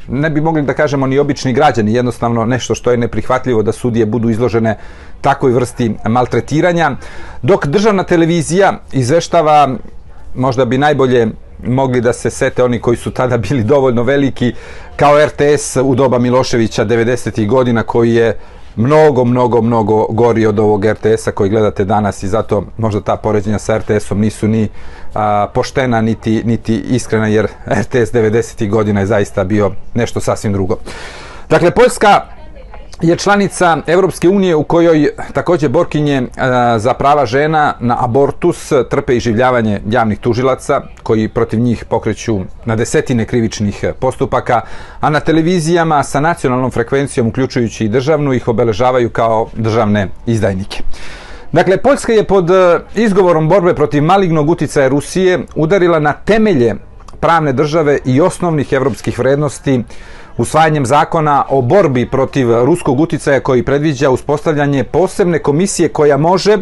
ne 0.08 0.30
bi 0.30 0.40
mogli 0.40 0.62
da 0.62 0.74
kažemo 0.74 1.06
ni 1.06 1.18
obični 1.18 1.52
građani, 1.52 1.94
jednostavno 1.94 2.44
nešto 2.44 2.74
što 2.74 2.90
je 2.90 2.96
neprihvatljivo 2.96 3.62
da 3.62 3.72
sudije 3.72 4.06
budu 4.06 4.30
izložene 4.30 4.78
takvoj 5.20 5.52
vrsti 5.52 5.94
maltretiranja. 6.04 6.96
Dok 7.42 7.66
državna 7.66 8.02
televizija 8.02 8.80
izveštava, 8.92 9.68
možda 10.34 10.64
bi 10.64 10.78
najbolje 10.78 11.26
mogli 11.66 12.00
da 12.00 12.12
se 12.12 12.30
sete 12.30 12.64
oni 12.64 12.80
koji 12.80 12.96
su 12.96 13.10
tada 13.10 13.36
bili 13.36 13.64
dovoljno 13.64 14.02
veliki, 14.02 14.52
kao 14.96 15.26
RTS 15.26 15.76
u 15.82 15.94
doba 15.94 16.18
Miloševića 16.18 16.84
90. 16.84 17.46
godina 17.46 17.82
koji 17.82 18.14
je 18.14 18.38
mnogo, 18.78 19.24
mnogo, 19.24 19.62
mnogo 19.62 20.06
gori 20.06 20.46
od 20.46 20.58
ovog 20.58 20.84
RTS-a 20.84 21.32
koji 21.32 21.50
gledate 21.50 21.84
danas 21.84 22.22
i 22.22 22.28
zato 22.28 22.64
možda 22.76 23.00
ta 23.00 23.16
poređenja 23.16 23.58
sa 23.58 23.78
RTS-om 23.78 24.20
nisu 24.20 24.48
ni 24.48 24.68
a, 25.14 25.46
poštena 25.54 26.00
niti, 26.00 26.42
niti 26.44 26.76
iskrena 26.76 27.26
jer 27.26 27.44
RTS 27.70 28.12
90. 28.12 28.68
godina 28.70 29.00
je 29.00 29.06
zaista 29.06 29.44
bio 29.44 29.72
nešto 29.94 30.20
sasvim 30.20 30.52
drugo. 30.52 30.76
Dakle, 31.48 31.70
Poljska 31.70 32.37
je 33.00 33.16
članica 33.16 33.76
Evropske 33.86 34.28
unije 34.28 34.54
u 34.54 34.64
kojoj 34.64 35.08
takođe 35.32 35.68
borkinje 35.68 36.16
e, 36.16 36.26
za 36.78 36.94
prava 36.94 37.26
žena 37.26 37.74
na 37.80 37.96
abortus 38.04 38.72
trpe 38.90 39.16
i 39.16 39.20
življavanje 39.20 39.80
javnih 39.90 40.18
tužilaca 40.18 40.80
koji 41.02 41.28
protiv 41.28 41.60
njih 41.60 41.84
pokreću 41.84 42.40
na 42.64 42.76
desetine 42.76 43.24
krivičnih 43.24 43.84
postupaka, 44.00 44.60
a 45.00 45.10
na 45.10 45.20
televizijama 45.20 46.02
sa 46.02 46.20
nacionalnom 46.20 46.70
frekvencijom, 46.70 47.26
uključujući 47.26 47.84
i 47.84 47.88
državnu, 47.88 48.32
ih 48.32 48.48
obeležavaju 48.48 49.10
kao 49.10 49.48
državne 49.54 50.08
izdajnike. 50.26 50.82
Dakle, 51.52 51.76
Poljska 51.76 52.12
je 52.12 52.24
pod 52.24 52.50
e, 52.50 52.80
izgovorom 52.94 53.48
borbe 53.48 53.74
protiv 53.74 54.02
malignog 54.02 54.50
uticaja 54.50 54.88
Rusije 54.88 55.38
udarila 55.54 55.98
na 55.98 56.12
temelje 56.12 56.74
pravne 57.20 57.52
države 57.52 57.98
i 58.04 58.20
osnovnih 58.20 58.72
evropskih 58.72 59.18
vrednosti 59.18 59.84
usvajanjem 60.38 60.86
zakona 60.86 61.44
o 61.48 61.62
borbi 61.62 62.06
protiv 62.10 62.64
ruskog 62.64 63.00
uticaja 63.00 63.40
koji 63.40 63.64
predviđa 63.64 64.10
uspostavljanje 64.10 64.84
posebne 64.84 65.38
komisije 65.38 65.88
koja 65.88 66.16
može 66.16 66.58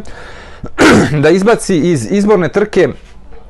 da 1.22 1.30
izbaci 1.30 1.76
iz 1.76 2.06
izborne 2.10 2.48
trke 2.48 2.88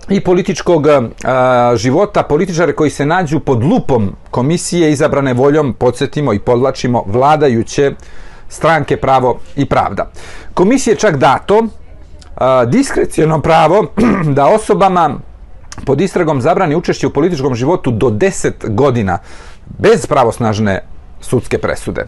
i 0.09 0.21
političkog 0.21 0.87
a, 0.87 1.73
života 1.77 2.23
političare 2.23 2.73
koji 2.73 2.91
se 2.91 3.07
nađu 3.07 3.41
pod 3.41 3.65
lupom 3.65 4.17
komisije 4.31 4.93
izabrane 4.93 5.35
voljom, 5.35 5.73
podsjetimo 5.73 6.33
i 6.33 6.39
podlačimo, 6.39 7.05
vladajuće 7.07 7.93
stranke 8.49 8.97
pravo 8.97 9.39
i 9.57 9.65
pravda. 9.65 10.11
Komisije 10.55 10.97
čak 10.97 11.17
dato 11.17 11.67
a, 12.37 12.65
diskrecijono 12.65 13.41
pravo 13.41 13.87
da 14.37 14.47
osobama 14.47 15.19
pod 15.85 16.01
istragom 16.01 16.41
zabrani 16.41 16.77
učešće 16.77 17.07
u 17.07 17.11
političkom 17.11 17.55
životu 17.55 17.91
do 17.91 18.07
10 18.07 18.53
godina 18.75 19.19
bez 19.79 20.07
pravosnažne 20.07 20.81
sudske 21.21 21.59
presude. 21.59 22.07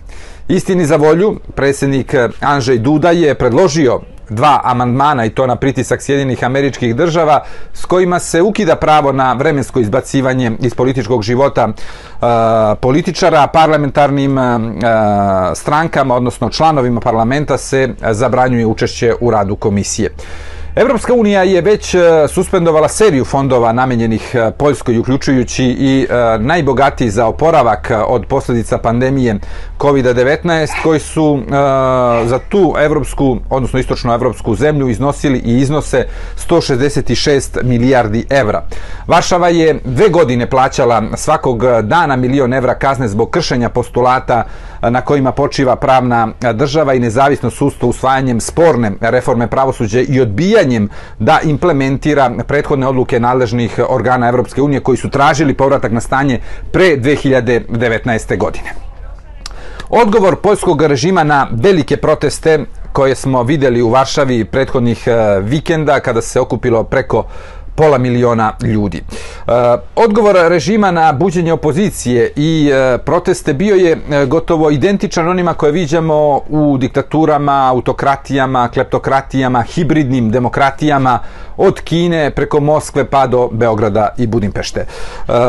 Istini 0.49 0.87
za 0.87 0.97
volju, 0.97 1.41
predsjednik 1.55 2.15
Anžej 2.41 2.79
Duda 2.79 3.11
je 3.11 3.35
predložio 3.35 4.01
dva 4.31 4.61
amandmana 4.65 5.25
i 5.25 5.31
to 5.31 5.47
na 5.47 5.57
pritisak 5.57 6.03
Sjedinih 6.03 6.45
američkih 6.45 6.97
država 6.97 7.45
s 7.75 7.85
kojima 7.85 8.19
se 8.19 8.43
ukida 8.43 8.77
pravo 8.77 9.13
na 9.13 9.33
vremensko 9.33 9.81
izbacivanje 9.81 10.53
iz 10.61 10.75
političkog 10.75 11.23
života 11.23 11.69
uh, 11.69 12.29
političara, 12.81 13.47
parlamentarnim 13.47 14.39
uh, 14.39 14.45
strankama, 15.55 16.15
odnosno 16.15 16.51
članovima 16.51 17.01
parlamenta 17.01 17.59
se 17.59 17.89
zabranjuje 18.11 18.67
učešće 18.67 19.15
u 19.21 19.31
radu 19.31 19.57
komisije. 19.57 20.11
Evropska 20.81 21.15
unija 21.15 21.43
je 21.43 21.61
već 21.61 21.95
e, 21.95 22.01
suspendovala 22.29 22.89
seriju 22.89 23.25
fondova 23.25 23.73
namenjenih 23.73 24.35
e, 24.35 24.51
Poljskoj, 24.51 24.99
uključujući 24.99 25.65
i 25.65 26.07
e, 26.11 26.39
najbogatiji 26.39 27.11
za 27.11 27.27
oporavak 27.27 27.93
od 28.07 28.27
posljedica 28.27 28.79
pandemije 28.79 29.39
COVID-19, 29.79 30.69
koji 30.83 31.01
su 31.01 31.43
za 32.25 32.39
tu 32.49 32.75
evropsku, 32.79 33.37
odnosno 33.51 33.79
istočno 33.79 34.15
evropsku 34.15 34.55
zemlju 34.55 34.89
iznosili 34.89 35.39
i 35.39 35.59
iznose 35.59 36.07
166 36.49 37.63
milijardi 37.65 38.27
evra. 38.31 38.63
Varšava 39.07 39.49
je 39.49 39.81
dve 39.85 40.09
godine 40.09 40.51
plaćala 40.51 41.03
svakog 41.17 41.65
dana 41.83 42.17
milion 42.17 42.55
evra 42.55 42.75
kazne 42.75 43.09
zbog 43.09 43.31
kršenja 43.31 43.69
postulata 43.69 44.45
na 44.83 45.01
kojima 45.01 45.33
počiva 45.33 45.77
pravna 45.77 46.29
država 46.55 46.95
i 46.95 46.99
nezavisno 47.01 47.51
sudstvo 47.51 47.89
usvajanjem 47.89 48.41
sporne 48.41 48.93
reforme 49.01 49.47
pravosuđa 49.47 50.01
i 50.01 50.21
odbijanjem 50.21 50.89
da 51.19 51.41
implementira 51.43 52.31
prethodne 52.47 52.87
odluke 52.87 53.21
nadležnih 53.21 53.81
organa 53.89 54.29
Evropske 54.29 54.63
unije 54.63 54.81
koji 54.81 54.99
su 54.99 55.11
tražili 55.11 55.55
povratak 55.55 55.93
na 55.93 56.01
stanje 56.01 56.41
pre 56.73 56.97
2019. 56.97 58.39
godine. 58.39 58.73
Odgovor 59.91 60.37
poljskog 60.37 60.83
režima 60.83 61.25
na 61.25 61.49
velike 61.51 61.97
proteste 61.97 62.65
koje 62.93 63.15
smo 63.15 63.43
videli 63.43 63.83
u 63.83 63.91
Varšavi 63.91 64.45
prethodnih 64.45 65.07
eh, 65.07 65.41
vikenda 65.41 66.01
kada 66.01 66.23
se 66.23 66.41
okupilo 66.41 66.85
preko 66.85 67.25
pola 67.79 67.99
miliona 67.99 68.53
ljudi. 68.63 68.99
E, 68.99 69.53
odgovor 69.97 70.37
režima 70.49 70.91
na 70.91 71.13
buđenje 71.13 71.53
opozicije 71.53 72.33
i 72.37 72.71
e, 72.73 72.99
proteste 72.99 73.55
bio 73.55 73.77
je 73.77 73.93
e, 73.93 74.27
gotovo 74.27 74.71
identičan 74.71 75.29
onima 75.29 75.55
koje 75.55 75.73
viđamo 75.73 76.41
u 76.49 76.79
diktaturama, 76.79 77.71
autokratijama, 77.71 78.69
kleptokratijama, 78.69 79.63
hibridnim 79.63 80.31
demokratijama 80.31 81.19
od 81.57 81.81
Kine 81.81 82.31
preko 82.31 82.61
Moskve 82.61 83.05
pa 83.05 83.27
do 83.27 83.49
Beograda 83.53 84.09
i 84.17 84.27
Budimpešte. 84.27 84.87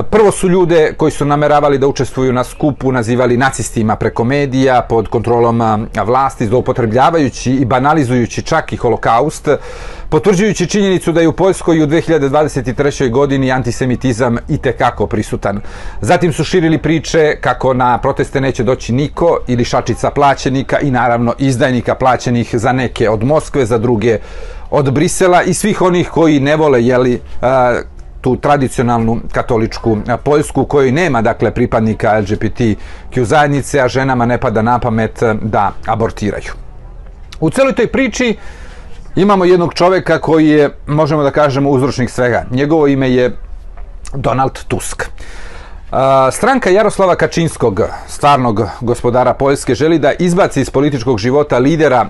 Prvo 0.10 0.32
su 0.32 0.50
ljude 0.50 0.94
koji 0.98 1.12
su 1.12 1.26
nameravali 1.26 1.78
da 1.78 1.88
učestvuju 1.88 2.34
na 2.34 2.44
skupu 2.44 2.92
nazivali 2.92 3.38
nacistima 3.38 3.96
preko 3.96 4.24
medija 4.24 4.82
pod 4.82 5.08
kontrolom 5.08 5.88
vlasti, 6.06 6.48
zloupotrebljavajući 6.48 7.52
i 7.52 7.66
banalizujući 7.66 8.42
čak 8.42 8.74
i 8.74 8.78
holokaust, 8.78 9.50
potvrđujući 10.10 10.68
činjenicu 10.68 11.12
da 11.12 11.22
je 11.22 11.28
u 11.28 11.34
Poljskoj 11.34 11.84
u 11.84 11.88
2023. 11.88 13.10
godini 13.10 13.52
antisemitizam 13.52 14.38
i 14.48 14.58
tekako 14.58 15.08
prisutan. 15.08 15.62
Zatim 16.02 16.34
su 16.34 16.44
širili 16.44 16.78
priče 16.78 17.36
kako 17.42 17.74
na 17.74 17.98
proteste 17.98 18.42
neće 18.42 18.64
doći 18.64 18.94
niko 18.94 19.40
ili 19.48 19.66
šačica 19.66 20.10
plaćenika 20.10 20.80
i 20.80 20.92
naravno 20.92 21.34
izdajnika 21.38 21.96
plaćenih 21.96 22.50
za 22.54 22.72
neke 22.72 23.10
od 23.10 23.24
Moskve, 23.24 23.66
za 23.66 23.78
druge 23.78 24.20
od 24.72 24.94
Brisela 24.94 25.44
i 25.44 25.54
svih 25.54 25.82
onih 25.82 26.10
koji 26.10 26.40
ne 26.40 26.56
vole 26.56 26.84
jeli, 26.84 27.22
tu 28.22 28.36
tradicionalnu 28.36 29.22
katoličku 29.32 29.98
Poljsku 30.24 30.66
kojoj 30.66 30.92
nema 30.92 31.22
dakle 31.22 31.52
pripadnika 31.52 32.20
LGBTQ 32.22 33.24
zajednice, 33.24 33.82
a 33.82 33.88
ženama 33.88 34.26
ne 34.26 34.38
pada 34.38 34.62
na 34.62 34.80
pamet 34.80 35.24
da 35.42 35.72
abortiraju. 35.86 36.54
U 37.40 37.50
celoj 37.50 37.74
toj 37.74 37.88
priči 37.88 38.36
imamo 39.16 39.46
jednog 39.46 39.74
čoveka 39.74 40.20
koji 40.20 40.48
je, 40.48 40.70
možemo 40.88 41.24
da 41.24 41.32
kažemo, 41.32 41.70
uzročnik 41.70 42.10
svega. 42.10 42.46
Njegovo 42.52 42.88
ime 42.88 43.12
je 43.12 43.38
Donald 44.14 44.60
Tusk. 44.68 45.04
Stranka 46.32 46.70
Jaroslava 46.70 47.16
Kačinskog, 47.16 47.82
stvarnog 48.08 48.62
gospodara 48.82 49.34
Poljske, 49.34 49.76
želi 49.76 50.00
da 50.00 50.12
izbaci 50.20 50.62
iz 50.62 50.70
političkog 50.70 51.18
života 51.18 51.58
lidera 51.58 52.06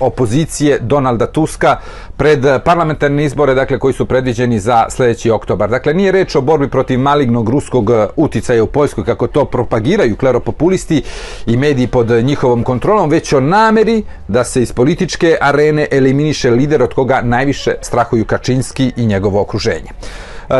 opozicije 0.00 0.78
Donalda 0.78 1.26
Tuska 1.26 1.76
pred 2.16 2.44
parlamentarne 2.64 3.24
izbore, 3.24 3.54
dakle, 3.54 3.78
koji 3.78 3.94
su 3.94 4.06
predviđeni 4.06 4.58
za 4.58 4.86
sledeći 4.88 5.30
oktobar. 5.30 5.70
Dakle, 5.70 5.94
nije 5.94 6.12
reč 6.12 6.34
o 6.34 6.40
borbi 6.40 6.68
protiv 6.68 7.00
malignog 7.00 7.48
ruskog 7.48 7.90
uticaja 8.16 8.64
u 8.64 8.66
Poljskoj, 8.66 9.04
kako 9.04 9.26
to 9.26 9.44
propagiraju 9.44 10.16
kleropopulisti 10.16 11.02
i 11.46 11.56
mediji 11.56 11.86
pod 11.86 12.10
njihovom 12.10 12.62
kontrolom, 12.62 13.10
već 13.10 13.32
o 13.32 13.40
nameri 13.40 14.02
da 14.28 14.44
se 14.44 14.62
iz 14.62 14.72
političke 14.72 15.36
arene 15.40 15.86
eliminiše 15.90 16.50
lider 16.50 16.82
od 16.82 16.94
koga 16.94 17.20
najviše 17.22 17.74
strahuju 17.82 18.24
Kačinski 18.24 18.92
i 18.96 19.06
njegovo 19.06 19.40
okruženje. 19.40 19.90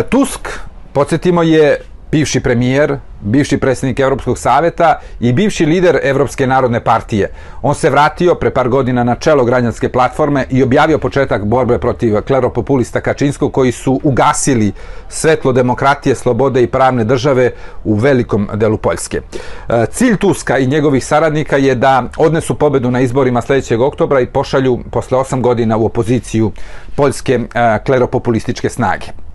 Tusk, 0.09 0.49
podsjetimo, 0.93 1.43
je 1.43 1.81
bivši 2.12 2.40
premijer, 2.40 2.99
bivši 3.20 3.59
predsjednik 3.59 4.01
Evropskog 4.01 4.38
saveta 4.38 5.01
i 5.20 5.33
bivši 5.33 5.66
lider 5.66 5.99
Evropske 6.03 6.46
narodne 6.46 6.81
partije. 6.85 7.31
On 7.62 7.75
se 7.75 7.90
vratio 7.90 8.35
pre 8.35 8.51
par 8.51 8.68
godina 8.68 9.05
na 9.05 9.14
čelo 9.14 9.44
građanske 9.44 9.88
platforme 9.88 10.46
i 10.51 10.62
objavio 10.62 10.99
početak 10.99 11.44
borbe 11.44 11.79
protiv 11.79 12.20
kleropopulista 12.20 13.01
Kačinskog 13.01 13.53
koji 13.53 13.73
su 13.73 14.01
ugasili 14.03 14.73
svetlo 15.09 15.53
demokratije, 15.53 16.14
slobode 16.14 16.62
i 16.62 16.66
pravne 16.66 17.05
države 17.05 17.51
u 17.85 17.94
velikom 17.94 18.49
delu 18.55 18.77
Poljske. 18.77 19.20
E, 19.68 19.87
cilj 19.90 20.16
Tuska 20.16 20.59
i 20.59 20.66
njegovih 20.66 21.07
saradnika 21.07 21.57
je 21.57 21.75
da 21.75 22.05
odnesu 22.16 22.55
pobedu 22.55 22.90
na 22.90 23.01
izborima 23.01 23.40
sledećeg 23.40 23.81
oktobra 23.81 24.20
i 24.20 24.27
pošalju 24.27 24.79
posle 24.90 25.18
osam 25.18 25.42
godina 25.42 25.77
u 25.77 25.87
opoziciju 25.87 26.53
poljske 26.96 27.35
e, 27.35 27.79
kleropopulističke 27.85 28.68
snage. 28.68 29.30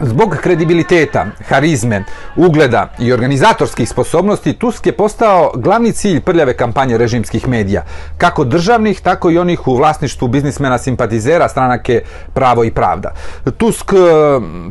Zbog 0.00 0.36
kredibiliteta, 0.42 1.26
harizme, 1.48 2.04
ugleda 2.36 2.88
i 2.98 3.12
organizatorskih 3.12 3.88
sposobnosti 3.88 4.52
Tusk 4.52 4.86
je 4.86 4.92
postao 4.92 5.52
glavni 5.54 5.92
cilj 5.92 6.20
prljave 6.20 6.56
kampanje 6.56 6.98
režimskih 6.98 7.48
medija, 7.48 7.84
kako 8.18 8.44
državnih, 8.44 9.00
tako 9.00 9.30
i 9.30 9.38
onih 9.38 9.68
u 9.68 9.76
vlasništvu 9.76 10.28
biznismena 10.28 10.78
simpatizera 10.78 11.48
stranake 11.48 12.02
Pravo 12.34 12.64
i 12.64 12.70
Pravda. 12.70 13.14
Tusk, 13.56 13.92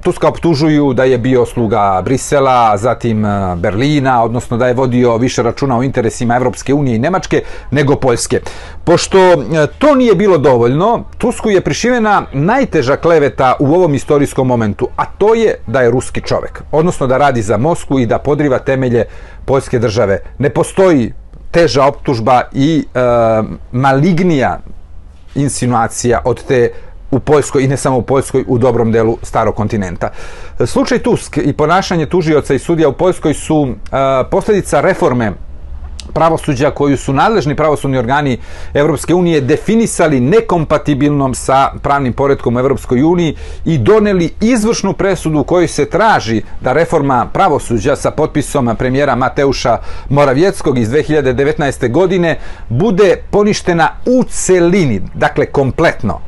Tuska 0.04 0.28
optužuju 0.28 0.94
da 0.94 1.04
je 1.04 1.18
bio 1.18 1.46
sluga 1.46 2.02
Brisela, 2.06 2.78
zatim 2.78 3.26
e, 3.26 3.56
Berlina, 3.56 4.24
odnosno 4.24 4.58
da 4.58 4.68
je 4.68 4.74
vodio 4.74 5.18
više 5.18 5.44
računa 5.44 5.78
o 5.78 5.84
interesima 5.84 6.36
Evropske 6.36 6.74
unije 6.74 6.96
i 6.96 7.00
Nemačke 7.00 7.44
nego 7.72 7.96
Poljske. 7.96 8.42
Pošto 8.84 9.18
e, 9.18 9.38
to 9.78 9.96
nije 9.96 10.16
bilo 10.16 10.38
dovoljno, 10.38 11.04
Tusku 11.18 11.50
je 11.50 11.62
prišivena 11.62 12.24
najteža 12.34 12.96
kleveta 12.96 13.56
u 13.60 13.74
ovom 13.74 13.94
istorijskom 13.94 14.48
momentu, 14.48 14.88
a 14.98 15.15
to 15.18 15.34
je 15.34 15.56
da 15.68 15.82
je 15.82 15.92
ruski 15.92 16.22
čovek, 16.22 16.64
odnosno 16.72 17.08
da 17.08 17.18
radi 17.18 17.42
za 17.42 17.58
Mosku 17.58 18.00
i 18.00 18.06
da 18.06 18.18
podriva 18.20 18.60
temelje 18.60 19.06
poljske 19.46 19.80
države. 19.80 20.20
Ne 20.38 20.50
postoji 20.50 21.14
teža 21.52 21.86
optužba 21.86 22.42
i 22.54 22.86
e, 22.94 23.00
malignija 23.72 24.60
insinuacija 25.36 26.22
od 26.26 26.44
te 26.44 26.72
u 27.12 27.20
Poljskoj 27.20 27.64
i 27.64 27.68
ne 27.68 27.78
samo 27.78 27.98
u 27.98 28.02
Poljskoj, 28.02 28.44
u 28.48 28.58
dobrom 28.58 28.92
delu 28.92 29.18
starog 29.24 29.56
kontinenta. 29.56 30.10
Slučaj 30.66 31.00
Tusk 31.00 31.38
i 31.38 31.54
ponašanje 31.54 32.06
tužioca 32.06 32.54
i 32.54 32.60
sudija 32.60 32.90
u 32.90 32.94
Poljskoj 32.94 33.34
su 33.34 33.68
e, 33.68 33.98
posljedica 34.32 34.82
reforme 34.82 35.32
pravosuđa 36.16 36.72
koju 36.72 36.98
su 36.98 37.14
nadležni 37.14 37.56
pravosudni 37.56 37.98
organi 37.98 38.38
Evropske 38.74 39.14
unije 39.14 39.42
definisali 39.42 40.20
nekompatibilnom 40.20 41.36
sa 41.36 41.72
pravnim 41.82 42.14
poredkom 42.14 42.56
u 42.56 42.60
Evropskoj 42.60 43.04
uniji 43.04 43.36
i 43.66 43.78
doneli 43.78 44.34
izvršnu 44.42 44.94
presudu 44.94 45.40
u 45.40 45.44
kojoj 45.44 45.68
se 45.68 45.86
traži 45.86 46.42
da 46.62 46.74
reforma 46.74 47.28
pravosuđa 47.34 47.96
sa 47.96 48.12
potpisom 48.12 48.76
premijera 48.80 49.16
Mateuša 49.16 49.78
Moravjeckog 50.10 50.78
iz 50.78 50.90
2019. 50.90 51.92
godine 51.92 52.40
bude 52.70 53.16
poništena 53.32 53.90
u 54.06 54.24
celini, 54.24 55.02
dakle 55.14 55.46
kompletno. 55.46 56.20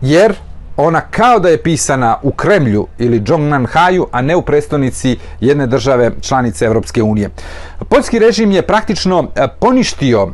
Jer 0.00 0.34
ona 0.76 1.00
kao 1.00 1.38
da 1.38 1.48
je 1.48 1.62
pisana 1.62 2.18
u 2.22 2.32
Kremlju 2.32 2.86
ili 2.98 3.20
Džongnanhaju, 3.20 4.06
a 4.12 4.22
ne 4.22 4.36
u 4.36 4.42
prestonici 4.42 5.18
jedne 5.40 5.66
države 5.66 6.10
članice 6.20 6.64
Evropske 6.64 7.02
unije. 7.02 7.30
Poljski 7.90 8.18
režim 8.18 8.52
je 8.52 8.62
praktično 8.62 9.24
e, 9.34 9.48
poništio 9.60 10.28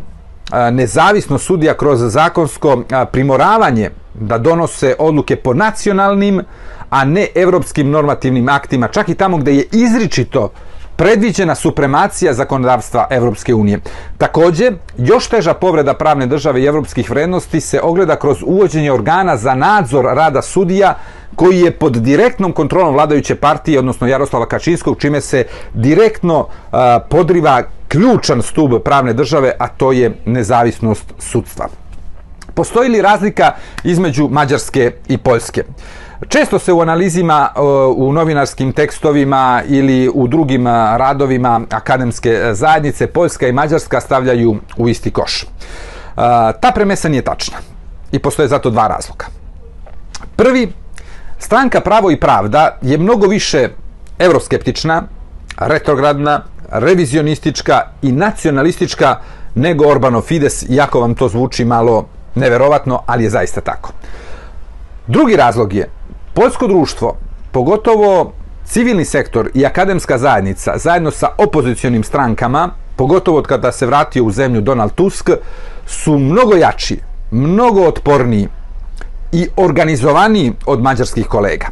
e, 0.53 0.71
nezavisno 0.71 1.39
sudija 1.39 1.75
kroz 1.75 2.01
zakonsko 2.01 2.83
e, 2.91 3.05
primoravanje 3.13 3.91
da 4.15 4.39
donose 4.39 4.95
odluke 4.99 5.37
po 5.37 5.55
nacionalnim, 5.55 6.43
a 6.91 7.05
ne 7.05 7.27
evropskim 7.35 7.91
normativnim 7.91 8.49
aktima, 8.49 8.89
čak 8.89 9.09
i 9.09 9.15
tamo 9.15 9.37
gde 9.37 9.55
je 9.55 9.65
izričito 9.73 10.51
predviđena 10.97 11.55
supremacija 11.55 12.35
zakonodavstva 12.35 13.07
Evropske 13.11 13.55
unije. 13.55 13.81
Takođe, 14.19 14.73
još 14.99 15.29
teža 15.29 15.55
povreda 15.55 15.95
pravne 15.95 16.27
države 16.27 16.63
i 16.63 16.67
evropskih 16.67 17.11
vrednosti 17.11 17.61
se 17.61 17.81
ogleda 17.83 18.17
kroz 18.17 18.43
uvođenje 18.43 18.93
organa 18.93 19.37
za 19.37 19.55
nadzor 19.55 20.05
rada 20.05 20.43
sudija 20.43 20.95
koji 21.37 21.61
je 21.61 21.71
pod 21.71 21.97
direktnom 21.97 22.53
kontrolom 22.53 22.95
vladajuće 22.95 23.35
partije, 23.35 23.79
odnosno 23.79 24.07
Jaroslava 24.07 24.47
Kačinskog, 24.47 24.97
čime 24.99 25.21
se 25.21 25.45
direktno 25.75 26.49
podriva 27.09 27.63
ključan 27.89 28.43
stub 28.43 28.71
pravne 28.85 29.13
države, 29.13 29.53
a 29.59 29.69
to 29.69 29.93
je 29.93 30.15
nezavisnost 30.25 31.15
sudstva. 31.19 31.69
Postoji 32.55 32.89
li 32.89 33.03
razlika 33.03 33.53
između 33.85 34.29
Mađarske 34.29 34.93
i 35.09 35.19
Poljske? 35.19 35.65
Često 36.29 36.59
se 36.59 36.73
u 36.73 36.81
analizima, 36.81 37.49
u 37.97 38.13
novinarskim 38.13 38.73
tekstovima 38.73 39.63
ili 39.69 40.11
u 40.15 40.29
drugim 40.29 40.67
radovima 40.97 41.61
akademske 41.71 42.41
zajednice 42.53 43.07
Poljska 43.07 43.49
i 43.49 43.53
Mađarska 43.53 44.01
stavljaju 44.01 44.57
u 44.77 44.89
isti 44.89 45.11
koš. 45.11 45.45
Ta 46.61 46.73
premesa 46.75 47.09
nije 47.09 47.23
tačna 47.23 47.57
i 48.13 48.19
postoje 48.19 48.49
zato 48.49 48.71
dva 48.71 48.89
razloga. 48.89 49.27
Prvi, 50.37 50.73
stranka 51.39 51.81
Pravo 51.81 52.11
i 52.11 52.21
Pravda 52.21 52.79
je 52.83 52.99
mnogo 52.99 53.27
više 53.27 53.69
euroskeptična, 54.19 55.03
retrogradna, 55.59 56.43
revizionistička 56.71 57.83
i 58.03 58.13
nacionalistička 58.13 59.21
nego 59.55 59.89
Orbanov 59.89 60.23
Fides, 60.23 60.65
iako 60.69 61.01
vam 61.01 61.15
to 61.15 61.29
zvuči 61.29 61.65
malo 61.65 62.07
neverovatno, 62.35 63.03
ali 63.07 63.25
je 63.25 63.31
zaista 63.31 63.61
tako. 63.61 63.93
Drugi 65.07 65.37
razlog 65.37 65.73
je 65.73 65.91
Poljsko 66.35 66.67
društvo, 66.67 67.17
pogotovo 67.53 68.33
civilni 68.65 69.05
sektor 69.05 69.51
i 69.55 69.67
akademska 69.67 70.19
zajednica, 70.19 70.79
zajedno 70.79 71.11
sa 71.11 71.29
opozicionim 71.39 72.05
strankama, 72.05 72.71
pogotovo 72.97 73.39
od 73.39 73.47
kada 73.47 73.73
se 73.73 73.87
vratio 73.87 74.25
u 74.25 74.31
zemlju 74.31 74.61
Donald 74.61 74.93
Tusk, 74.93 75.31
su 75.87 76.19
mnogo 76.19 76.57
jači, 76.57 77.01
mnogo 77.31 77.83
otporniji 77.83 78.49
i 79.37 79.49
organizovaniji 79.57 80.53
od 80.67 80.83
mađarskih 80.83 81.27
kolega. 81.27 81.67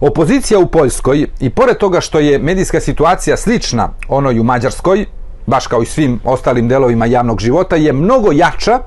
Opozicija 0.00 0.58
u 0.58 0.66
Poljskoj 0.66 1.26
i 1.40 1.50
pored 1.50 1.76
toga 1.76 2.00
što 2.00 2.18
je 2.18 2.38
medijska 2.38 2.80
situacija 2.80 3.36
slična 3.36 3.88
onoj 4.08 4.40
u 4.40 4.44
Mađarskoj, 4.44 5.06
baš 5.46 5.66
kao 5.66 5.82
i 5.82 5.86
svim 5.86 6.20
ostalim 6.24 6.68
delovima 6.68 7.06
javnog 7.06 7.40
života, 7.40 7.76
je 7.76 7.92
mnogo 7.92 8.32
jača 8.32 8.78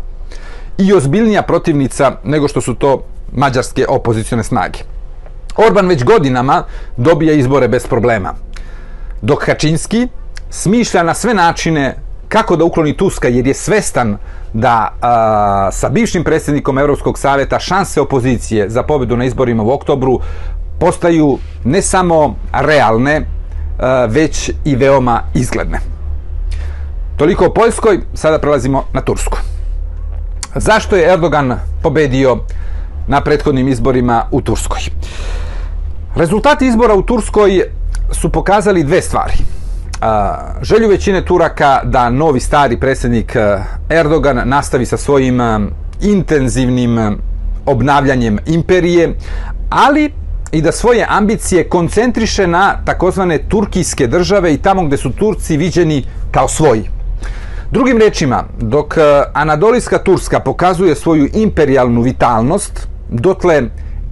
i 0.78 0.94
ozbiljnija 0.94 1.42
protivnica 1.42 2.12
nego 2.24 2.48
što 2.48 2.62
su 2.62 2.74
to 2.76 3.04
mađarske 3.32 3.86
opozicione 3.90 4.44
snage. 4.44 4.80
Orban 5.56 5.88
već 5.88 6.04
godinama 6.04 6.64
dobija 6.98 7.34
izbore 7.34 7.68
bez 7.68 7.88
problema. 7.88 8.34
Dok 9.22 9.46
Hačinski 9.46 10.08
smišlja 10.50 11.04
na 11.04 11.14
sve 11.14 11.34
načine 11.34 11.96
kako 12.30 12.56
da 12.56 12.64
ukloni 12.64 12.98
Tuska 12.98 13.28
jer 13.28 13.48
je 13.48 13.54
svestan 13.54 14.18
da 14.54 14.94
a, 15.02 15.70
sa 15.72 15.90
bivšim 15.90 16.24
predsjednikom 16.24 16.78
Europskog 16.78 17.20
savjeta 17.20 17.60
šanse 17.60 18.02
opozicije 18.02 18.70
za 18.70 18.84
pobedu 18.84 19.18
na 19.18 19.26
izborima 19.26 19.64
u 19.64 19.72
oktobru 19.72 20.20
postaju 20.80 21.38
ne 21.64 21.82
samo 21.82 22.36
realne, 22.54 23.22
a, 23.80 24.06
već 24.06 24.52
i 24.66 24.76
veoma 24.76 25.22
izgledne. 25.34 25.80
Toliko 27.18 27.46
o 27.46 27.54
Poljskoj, 27.54 28.00
sada 28.14 28.40
prelazimo 28.40 28.84
na 28.94 29.02
Tursku. 29.02 29.38
Zašto 30.56 30.96
je 30.96 31.14
Erdogan 31.14 31.60
pobedio 31.84 32.38
na 33.08 33.22
prethodnim 33.22 33.68
izborima 33.68 34.26
u 34.32 34.42
Turskoj? 34.42 34.80
Rezultati 36.16 36.68
izbora 36.68 36.94
u 36.94 37.02
Turskoj 37.02 37.64
su 38.12 38.30
pokazali 38.30 38.84
dve 38.84 39.02
stvari. 39.02 39.34
Želju 40.62 40.90
većine 40.90 41.26
Turaka 41.26 41.82
da 41.84 42.10
novi 42.10 42.40
stari 42.40 42.80
predsjednik 42.80 43.36
Erdogan 43.90 44.42
nastavi 44.46 44.86
sa 44.86 44.98
svojim 44.98 45.42
intenzivnim 46.02 47.18
obnavljanjem 47.66 48.38
imperije, 48.46 49.16
ali 49.70 50.12
i 50.52 50.62
da 50.62 50.72
svoje 50.72 51.06
ambicije 51.10 51.70
koncentriše 51.70 52.48
na 52.48 52.86
takozvane 52.86 53.40
turkijske 53.50 54.08
države 54.08 54.54
i 54.54 54.58
tamo 54.58 54.84
gde 54.84 54.98
su 54.98 55.12
Turci 55.12 55.58
viđeni 55.58 56.04
kao 56.32 56.48
svoji. 56.48 56.90
Drugim 57.72 57.98
rečima, 57.98 58.44
dok 58.60 58.98
Anadolijska 59.34 59.98
Turska 59.98 60.40
pokazuje 60.40 60.96
svoju 60.96 61.30
imperialnu 61.34 62.02
vitalnost, 62.02 62.88
dotle 63.10 63.64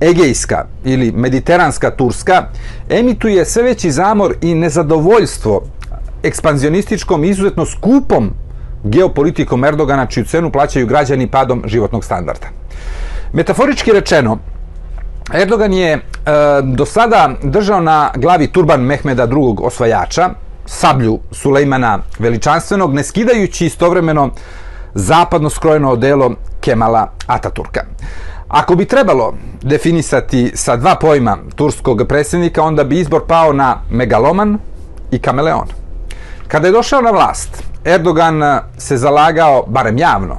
Egejska 0.02 0.66
ili 0.84 1.12
Mediteranska 1.12 1.92
Turska 1.92 2.44
emituje 2.90 3.46
sve 3.46 3.64
veći 3.64 3.92
zamor 3.92 4.36
i 4.42 4.56
nezadovoljstvo 4.56 5.62
ekspanzionističkom 6.24 7.24
izuzetno 7.24 7.66
skupom 7.66 8.34
geopolitikom 8.84 9.66
Erdogana, 9.66 10.06
čiju 10.06 10.26
cenu 10.26 10.52
plaćaju 10.52 10.88
građani 10.88 11.28
padom 11.28 11.64
životnog 11.66 12.04
standarda. 12.04 12.48
Metaforički 13.34 13.92
rečeno, 13.92 14.38
Erdogan 15.34 15.74
je 15.74 15.94
e, 15.94 16.00
do 16.64 16.86
sada 16.86 17.30
držao 17.44 17.82
na 17.82 18.12
glavi 18.16 18.48
turban 18.48 18.82
Mehmeda 18.82 19.24
II. 19.24 19.56
osvajača, 19.62 20.30
sablju 20.66 21.20
Sulejmana 21.32 22.00
Veličanstvenog, 22.20 22.94
ne 22.94 23.04
skidajući 23.04 23.66
istovremeno 23.66 24.30
zapadno 24.94 25.50
skrojeno 25.50 25.92
odelo 25.92 26.32
Kemala 26.62 27.08
Ataturka. 27.28 27.82
Ako 28.48 28.76
bi 28.76 28.86
trebalo 28.86 29.34
definisati 29.62 30.52
sa 30.56 30.76
dva 30.76 30.96
pojma 30.96 31.38
turskog 31.56 32.04
predsjednika, 32.08 32.64
onda 32.64 32.84
bi 32.84 33.00
izbor 33.00 33.22
pao 33.28 33.54
na 33.54 33.82
megaloman 33.92 34.58
i 35.12 35.20
kameleon. 35.20 35.83
Kada 36.54 36.68
je 36.68 36.72
došao 36.72 37.02
na 37.02 37.12
vlast, 37.12 37.64
Erdogan 37.86 38.42
se 38.78 38.98
zalagao, 38.98 39.64
barem 39.68 39.98
javno, 39.98 40.38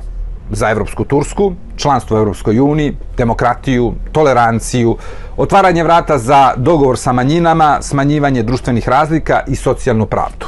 za 0.51 0.71
Evropsku 0.71 1.05
Tursku, 1.05 1.53
članstvo 1.77 2.17
u 2.17 2.21
Evropskoj 2.21 2.61
uniji, 2.61 2.97
demokratiju, 3.17 3.95
toleranciju, 4.13 4.97
otvaranje 5.37 5.85
vrata 5.85 6.19
za 6.19 6.53
dogovor 6.57 6.99
sa 6.99 7.13
manjinama, 7.13 7.79
smanjivanje 7.83 8.43
društvenih 8.43 8.89
razlika 8.89 9.41
i 9.47 9.57
socijalnu 9.57 10.07
pravdu. 10.07 10.47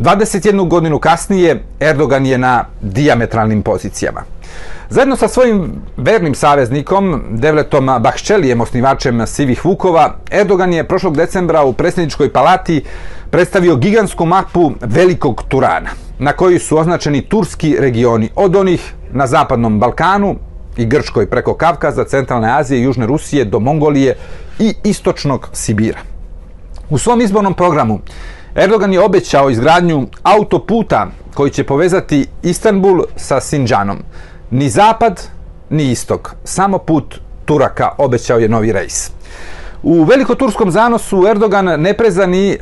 21 0.00 0.68
godinu 0.68 0.98
kasnije 0.98 1.62
Erdogan 1.80 2.26
je 2.26 2.38
na 2.38 2.64
diametralnim 2.80 3.62
pozicijama. 3.62 4.22
Zajedno 4.90 5.16
sa 5.16 5.28
svojim 5.28 5.72
vernim 5.96 6.34
saveznikom, 6.34 7.22
Devletom 7.30 7.86
Bahčelijem, 8.00 8.60
osnivačem 8.60 9.26
Sivih 9.26 9.64
Vukova, 9.64 10.16
Erdogan 10.30 10.72
je 10.72 10.88
prošlog 10.88 11.16
decembra 11.16 11.64
u 11.64 11.72
predsjedničkoj 11.72 12.32
palati 12.32 12.82
predstavio 13.30 13.76
gigantsku 13.76 14.26
mapu 14.26 14.72
Velikog 14.80 15.42
Turana, 15.48 15.90
na 16.18 16.32
kojoj 16.32 16.58
su 16.58 16.78
označeni 16.78 17.22
turski 17.22 17.76
regioni, 17.80 18.30
od 18.34 18.56
onih 18.56 18.94
na 19.12 19.26
Zapadnom 19.26 19.80
Balkanu 19.80 20.36
i 20.76 20.86
Grčkoj 20.86 21.30
preko 21.30 21.54
Kavkaza, 21.54 22.04
Centralne 22.04 22.58
Azije, 22.58 22.82
Južne 22.82 23.06
Rusije 23.06 23.44
do 23.44 23.58
Mongolije 23.58 24.16
i 24.58 24.74
Istočnog 24.84 25.48
Sibira. 25.52 25.98
U 26.90 26.98
svom 26.98 27.20
izbornom 27.20 27.54
programu 27.54 28.00
Erdogan 28.56 28.92
je 28.92 29.00
obećao 29.00 29.50
izgradnju 29.50 30.06
autoputa 30.22 31.06
koji 31.34 31.50
će 31.50 31.64
povezati 31.64 32.26
Istanbul 32.42 33.02
sa 33.16 33.40
Sinđanom. 33.40 33.98
Ni 34.50 34.68
zapad, 34.70 35.22
ni 35.70 35.90
istok. 35.90 36.34
Samo 36.44 36.78
put 36.78 37.20
Turaka 37.44 37.90
obećao 37.98 38.38
je 38.38 38.48
novi 38.48 38.72
rejs. 38.72 39.10
U 39.82 40.04
velikoturskom 40.04 40.70
zanosu 40.70 41.26
Erdogan 41.28 41.64
ne 41.64 41.94
prezani 41.94 42.50
e, 42.50 42.58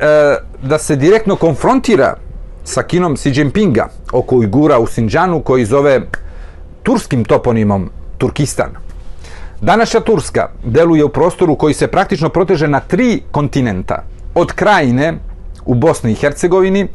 da 0.63 0.77
se 0.77 0.95
direktno 0.95 1.35
konfrontira 1.35 2.15
sa 2.63 2.83
Kinom 2.83 3.15
Xi 3.15 3.31
Jinpinga 3.35 3.89
oko 4.11 4.35
Ujgura 4.35 4.79
u 4.79 4.87
Sinđanu 4.87 5.41
koji 5.41 5.65
zove 5.65 6.01
turskim 6.83 7.25
toponimom 7.25 7.89
Turkistan. 8.17 8.69
Današnja 9.61 9.99
Turska 9.99 10.49
deluje 10.63 11.03
u 11.03 11.09
prostoru 11.09 11.55
koji 11.55 11.73
se 11.73 11.87
praktično 11.87 12.29
proteže 12.29 12.67
na 12.67 12.79
tri 12.79 13.21
kontinenta. 13.31 14.03
Od 14.35 14.51
krajine 14.51 15.13
u 15.65 15.73
Bosni 15.73 16.11
i 16.11 16.15
Hercegovini, 16.15 16.87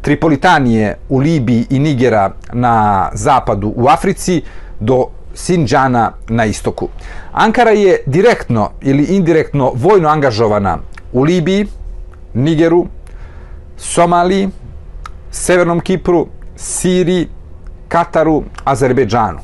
Tripolitanije 0.00 0.96
u 1.08 1.18
Libiji 1.18 1.66
i 1.70 1.78
Nigera 1.78 2.30
na 2.52 3.08
zapadu 3.12 3.72
u 3.76 3.88
Africi 3.88 4.42
do 4.80 5.06
Sinđana 5.34 6.12
na 6.28 6.44
istoku. 6.44 6.88
Ankara 7.32 7.70
je 7.70 8.02
direktno 8.06 8.70
ili 8.80 9.04
indirektno 9.04 9.72
vojno 9.74 10.08
angažovana 10.08 10.78
u 11.12 11.22
Libiji, 11.22 11.66
Nigeru, 12.34 12.86
Somaliji, 13.76 14.48
Severnom 15.30 15.80
Kipru, 15.80 16.26
Siriji, 16.56 17.28
Kataru, 17.88 18.42
Azerbejdžanu. 18.64 19.38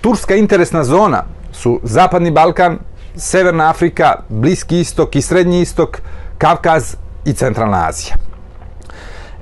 Turska 0.00 0.34
interesna 0.34 0.84
zona 0.84 1.24
su 1.52 1.80
Zapadni 1.82 2.30
Balkan, 2.30 2.78
Severna 3.16 3.70
Afrika, 3.70 4.14
Bliski 4.28 4.80
istok 4.80 5.16
i 5.16 5.22
Srednji 5.22 5.60
istok, 5.60 6.00
Kavkaz 6.38 6.96
i 7.26 7.32
Centralna 7.32 7.86
Azija. 7.88 8.16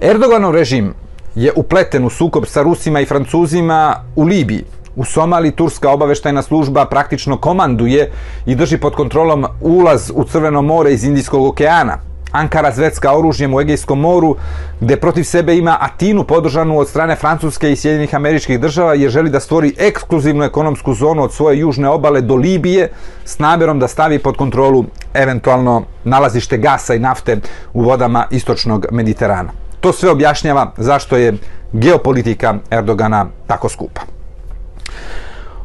Erdoganov 0.00 0.52
režim 0.52 0.94
je 1.34 1.52
upleten 1.56 2.04
u 2.04 2.10
sukob 2.10 2.46
sa 2.46 2.62
Rusima 2.62 3.00
i 3.00 3.06
Francuzima 3.06 4.04
u 4.16 4.24
Libiji. 4.24 4.64
U 4.96 5.04
Somali 5.04 5.50
turska 5.50 5.90
obaveštajna 5.90 6.42
služba 6.42 6.86
praktično 6.86 7.36
komanduje 7.36 8.10
i 8.46 8.54
drži 8.54 8.78
pod 8.78 8.94
kontrolom 8.94 9.46
ulaz 9.60 10.10
u 10.14 10.24
Crveno 10.24 10.62
more 10.62 10.92
iz 10.92 11.04
Indijskog 11.04 11.44
okeana. 11.44 12.13
Ankara 12.34 12.72
zvecka 12.72 13.12
oružjem 13.18 13.54
u 13.54 13.60
Egejskom 13.60 14.00
moru, 14.00 14.36
gde 14.80 14.96
protiv 14.96 15.24
sebe 15.24 15.56
ima 15.56 15.76
Atinu 15.80 16.24
podržanu 16.24 16.78
od 16.78 16.88
strane 16.88 17.16
Francuske 17.16 17.72
i 17.72 17.76
Sjedinjenih 17.76 18.14
američkih 18.14 18.60
država, 18.60 18.94
jer 18.94 19.10
želi 19.10 19.30
da 19.30 19.40
stvori 19.40 19.74
ekskluzivnu 19.78 20.44
ekonomsku 20.44 20.94
zonu 20.94 21.22
od 21.22 21.32
svoje 21.32 21.58
južne 21.58 21.88
obale 21.88 22.20
do 22.20 22.36
Libije 22.36 22.88
s 23.24 23.38
namerom 23.38 23.78
da 23.78 23.88
stavi 23.88 24.18
pod 24.18 24.36
kontrolu 24.36 24.84
eventualno 25.14 25.82
nalazište 26.04 26.58
gasa 26.58 26.94
i 26.94 26.98
nafte 26.98 27.36
u 27.72 27.82
vodama 27.82 28.26
istočnog 28.30 28.86
Mediterana. 28.90 29.50
To 29.80 29.92
sve 29.92 30.10
objašnjava 30.10 30.72
zašto 30.76 31.16
je 31.16 31.34
geopolitika 31.72 32.54
Erdogana 32.70 33.26
tako 33.46 33.68
skupa. 33.68 34.00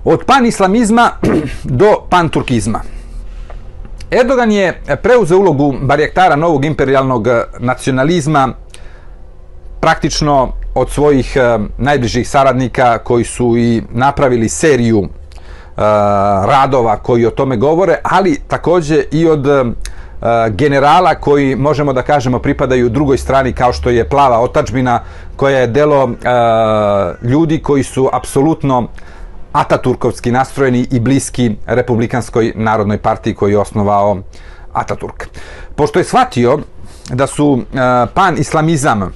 Od 0.04 0.24
panislamizma 0.26 1.12
do 1.64 1.96
panturkizma. 2.10 2.99
Erdogan 4.12 4.52
je 4.52 4.82
preuzeo 5.04 5.38
ulogu 5.38 5.74
barjektara 5.82 6.36
novog 6.36 6.65
imperialnog 6.65 7.28
nacionalizma 7.60 8.54
praktično 9.80 10.54
od 10.76 10.89
svojih 10.89 11.34
eh, 11.36 11.60
najbližih 11.78 12.30
saradnika 12.30 12.98
koji 12.98 13.24
su 13.24 13.58
i 13.58 13.84
napravili 13.91 14.50
seriju 14.50 15.00
uh, 15.00 15.10
radova 16.45 16.98
koji 16.98 17.26
o 17.26 17.32
tome 17.32 17.58
govore, 17.58 17.98
ali 18.04 18.39
takođe 18.48 19.04
i 19.12 19.28
od 19.28 19.45
generala 20.50 21.15
koji 21.15 21.56
možemo 21.56 21.93
da 21.93 22.02
kažemo 22.02 22.39
pripadaju 22.39 22.89
drugoj 22.89 23.17
strani 23.17 23.54
kao 23.54 23.74
što 23.74 23.89
je 23.89 24.10
plava 24.10 24.39
otačbina 24.39 25.00
koja 25.36 25.60
je 25.60 25.67
delo 25.67 26.10
ljudi 27.22 27.60
koji 27.60 27.84
su 27.84 28.10
apsolutno 28.13 28.88
Ataturkovski 29.52 30.32
nastrojeni 30.32 30.88
i 30.92 31.00
bliski 31.00 31.56
Republikanskoj 31.66 32.54
narodnoj 32.56 32.98
partiji 32.98 33.36
koju 33.36 33.52
je 33.52 33.60
osnovao 33.60 34.18
Ataturk. 34.74 35.28
Pošto 35.76 36.00
je 36.00 36.06
shvatio 36.06 36.60
da 37.10 37.28
su 37.28 37.48
uh, 37.48 37.64
pan-islamizam 38.14 39.12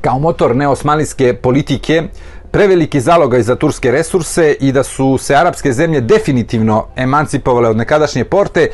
kao 0.00 0.18
motor 0.18 0.56
neosmanlijske 0.56 1.34
politike 1.34 2.02
preveliki 2.50 3.00
zalogaj 3.00 3.42
za 3.42 3.56
turske 3.56 3.90
resurse 3.90 4.56
i 4.60 4.72
da 4.72 4.82
su 4.82 5.18
se 5.18 5.34
arapske 5.34 5.72
zemlje 5.72 6.00
definitivno 6.00 6.86
emancipovale 6.96 7.68
od 7.68 7.76
nekadašnje 7.76 8.24
porte, 8.24 8.68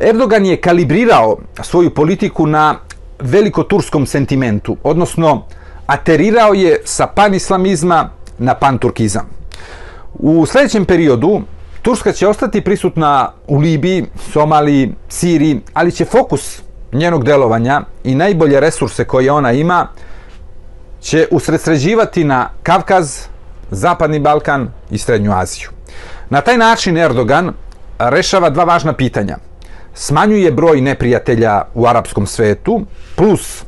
Erdogan 0.00 0.46
je 0.46 0.56
kalibrirao 0.56 1.36
svoju 1.62 1.94
politiku 1.94 2.46
na 2.46 2.78
velikoturskom 3.20 4.06
sentimentu, 4.06 4.76
odnosno 4.82 5.46
aterirao 5.86 6.54
je 6.54 6.80
sa 6.84 7.06
panislamizma 7.06 8.10
na 8.38 8.54
panturkizam. 8.54 9.39
U 10.22 10.46
sledećem 10.46 10.84
periodu 10.84 11.42
Turska 11.82 12.12
će 12.12 12.28
ostati 12.28 12.60
prisutna 12.60 13.32
u 13.46 13.58
Libiji, 13.58 14.06
Somaliji, 14.32 14.92
Siriji, 15.08 15.60
ali 15.74 15.92
će 15.92 16.04
fokus 16.04 16.62
njenog 16.92 17.24
delovanja 17.24 17.82
i 18.04 18.14
najbolje 18.14 18.60
resurse 18.60 19.04
koje 19.04 19.32
ona 19.32 19.52
ima 19.52 19.88
će 21.00 21.26
usredsređivati 21.30 22.24
na 22.24 22.50
Kavkaz, 22.62 23.18
Zapadni 23.70 24.18
Balkan 24.20 24.68
i 24.90 24.98
Srednju 24.98 25.32
Aziju. 25.32 25.68
Na 26.30 26.40
taj 26.40 26.58
način 26.58 26.96
Erdogan 26.96 27.52
rešava 27.98 28.50
dva 28.50 28.64
važna 28.64 28.92
pitanja. 28.92 29.36
Smanjuje 29.94 30.52
broj 30.52 30.80
neprijatelja 30.80 31.62
u 31.74 31.86
arapskom 31.86 32.26
svetu, 32.26 32.80
plus 33.16 33.64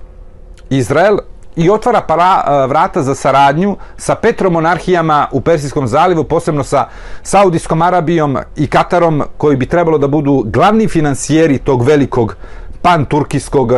Izrael, 0.70 1.18
i 1.56 1.70
otvara 1.70 2.00
para, 2.00 2.66
vrata 2.66 3.02
za 3.02 3.14
saradnju 3.14 3.76
sa 3.96 4.14
petromonarhijama 4.14 5.28
u 5.32 5.40
Persijskom 5.40 5.86
zalivu, 5.86 6.24
posebno 6.24 6.64
sa 6.64 6.88
Saudijskom 7.22 7.82
Arabijom 7.82 8.38
i 8.56 8.66
Katarom, 8.66 9.22
koji 9.36 9.56
bi 9.56 9.66
trebalo 9.66 9.98
da 9.98 10.08
budu 10.08 10.44
glavni 10.46 10.88
financijeri 10.88 11.58
tog 11.58 11.82
velikog 11.82 12.36
pan-turkijskog 12.82 13.72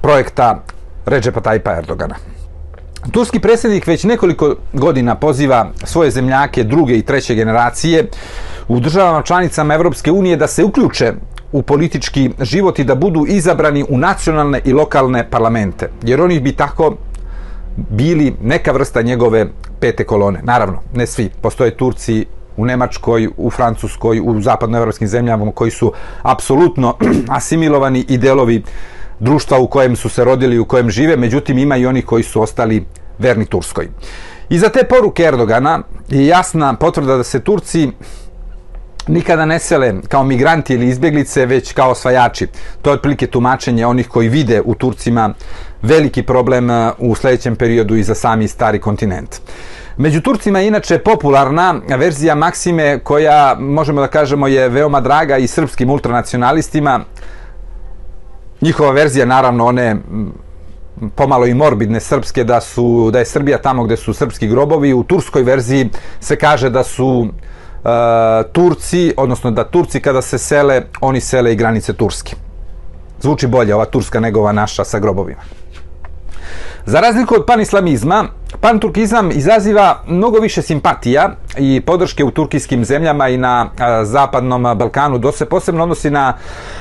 projekta 0.00 0.62
Ređepa 1.06 1.40
Tajpa 1.40 1.76
Erdogana. 1.76 2.14
Turski 3.12 3.40
predsjednik 3.40 3.86
već 3.86 4.04
nekoliko 4.04 4.54
godina 4.72 5.14
poziva 5.14 5.66
svoje 5.84 6.10
zemljake 6.10 6.64
druge 6.64 6.94
i 6.94 7.02
treće 7.02 7.34
generacije 7.34 8.08
u 8.68 8.80
državama 8.80 9.22
članicama 9.22 9.74
Evropske 9.74 10.12
unije 10.12 10.36
da 10.36 10.46
se 10.46 10.64
uključe 10.64 11.12
u 11.54 11.62
politički 11.62 12.30
život 12.40 12.78
i 12.78 12.84
da 12.84 12.94
budu 12.94 13.24
izabrani 13.28 13.84
u 13.88 13.98
nacionalne 13.98 14.60
i 14.64 14.72
lokalne 14.72 15.30
parlamente. 15.30 15.88
Jer 16.02 16.20
oni 16.20 16.40
bi 16.40 16.52
tako 16.52 16.96
bili 17.76 18.34
neka 18.42 18.72
vrsta 18.72 19.02
njegove 19.02 19.46
pete 19.80 20.04
kolone. 20.04 20.40
Naravno, 20.42 20.82
ne 20.94 21.06
svi. 21.06 21.30
Postoje 21.40 21.76
Turci 21.76 22.26
u 22.56 22.66
Nemačkoj, 22.66 23.28
u 23.36 23.50
Francuskoj, 23.50 24.20
u 24.24 24.40
zapadnoevropskim 24.40 25.08
zemljama 25.08 25.52
koji 25.52 25.70
su 25.70 25.92
apsolutno 26.22 26.96
asimilovani 27.38 28.04
i 28.08 28.18
delovi 28.18 28.62
društva 29.20 29.58
u 29.58 29.66
kojem 29.66 29.96
su 29.96 30.08
se 30.08 30.24
rodili, 30.24 30.58
u 30.58 30.64
kojem 30.64 30.90
žive, 30.90 31.16
međutim 31.16 31.58
ima 31.58 31.76
i 31.76 31.86
oni 31.86 32.02
koji 32.02 32.22
su 32.22 32.42
ostali 32.42 32.84
verni 33.18 33.46
Turskoj. 33.46 33.88
I 34.48 34.58
za 34.58 34.68
te 34.68 34.84
poruke 34.84 35.22
Erdogana 35.22 35.82
je 36.08 36.26
jasna 36.26 36.74
potvrda 36.76 37.16
da 37.16 37.24
se 37.24 37.40
Turci 37.40 37.90
nikada 39.08 39.44
ne 39.44 39.58
sele 39.58 39.94
kao 40.08 40.24
migranti 40.24 40.74
ili 40.74 40.88
izbjeglice, 40.88 41.46
već 41.46 41.72
kao 41.72 41.90
osvajači. 41.90 42.46
To 42.82 42.90
je 42.90 42.94
otprilike 42.94 43.26
tumačenje 43.26 43.86
onih 43.86 44.08
koji 44.08 44.28
vide 44.28 44.62
u 44.64 44.74
Turcima 44.74 45.34
veliki 45.82 46.22
problem 46.22 46.70
uh, 46.70 46.76
u 46.98 47.14
sledećem 47.14 47.56
periodu 47.56 47.96
i 47.96 48.02
za 48.02 48.14
sami 48.14 48.48
stari 48.48 48.78
kontinent. 48.78 49.40
Među 49.96 50.20
Turcima 50.20 50.58
je 50.58 50.68
inače 50.68 50.98
popularna 50.98 51.74
verzija 51.98 52.34
Maksime 52.34 52.98
koja, 52.98 53.56
možemo 53.60 54.00
da 54.00 54.08
kažemo, 54.08 54.46
je 54.46 54.68
veoma 54.68 55.00
draga 55.00 55.36
i 55.36 55.46
srpskim 55.46 55.90
ultranacionalistima, 55.90 57.00
njihova 58.60 58.90
verzija, 58.90 59.26
naravno, 59.26 59.66
one 59.66 59.96
pomalo 61.14 61.46
i 61.46 61.54
morbidne 61.54 62.00
srpske, 62.00 62.44
da, 62.44 62.60
su, 62.60 63.10
da 63.12 63.18
je 63.18 63.24
Srbija 63.24 63.58
tamo 63.58 63.84
gde 63.84 63.96
su 63.96 64.14
srpski 64.14 64.48
grobovi. 64.48 64.92
U 64.92 65.04
turskoj 65.04 65.42
verziji 65.42 65.90
se 66.20 66.36
kaže 66.36 66.70
da 66.70 66.84
su 66.84 67.06
uh, 67.06 67.28
Turci, 68.52 69.14
odnosno 69.16 69.50
da 69.50 69.64
Turci 69.64 70.00
kada 70.00 70.22
se 70.22 70.38
sele, 70.38 70.82
oni 71.00 71.20
sele 71.20 71.52
i 71.52 71.56
granice 71.56 71.92
Turske. 71.92 72.36
Zvuči 73.20 73.46
bolje 73.46 73.74
ova 73.74 73.84
turska 73.84 74.20
nego 74.20 74.40
ova 74.40 74.52
naša 74.52 74.84
sa 74.84 74.98
grobovima. 74.98 75.40
Za 76.86 77.00
razliku 77.00 77.34
od 77.34 77.44
panislamizma, 77.46 78.28
Panturkizam 78.60 79.30
izaziva 79.30 80.02
mnogo 80.06 80.38
više 80.38 80.62
simpatija 80.62 81.30
i 81.58 81.80
podrške 81.86 82.24
u 82.24 82.30
turkijskim 82.30 82.84
zemljama 82.84 83.28
i 83.28 83.36
na 83.36 83.70
zapadnom 84.02 84.62
Balkanu. 84.62 85.20
To 85.20 85.32
se 85.32 85.46
posebno 85.46 85.82
odnosi 85.82 86.10
na 86.10 86.36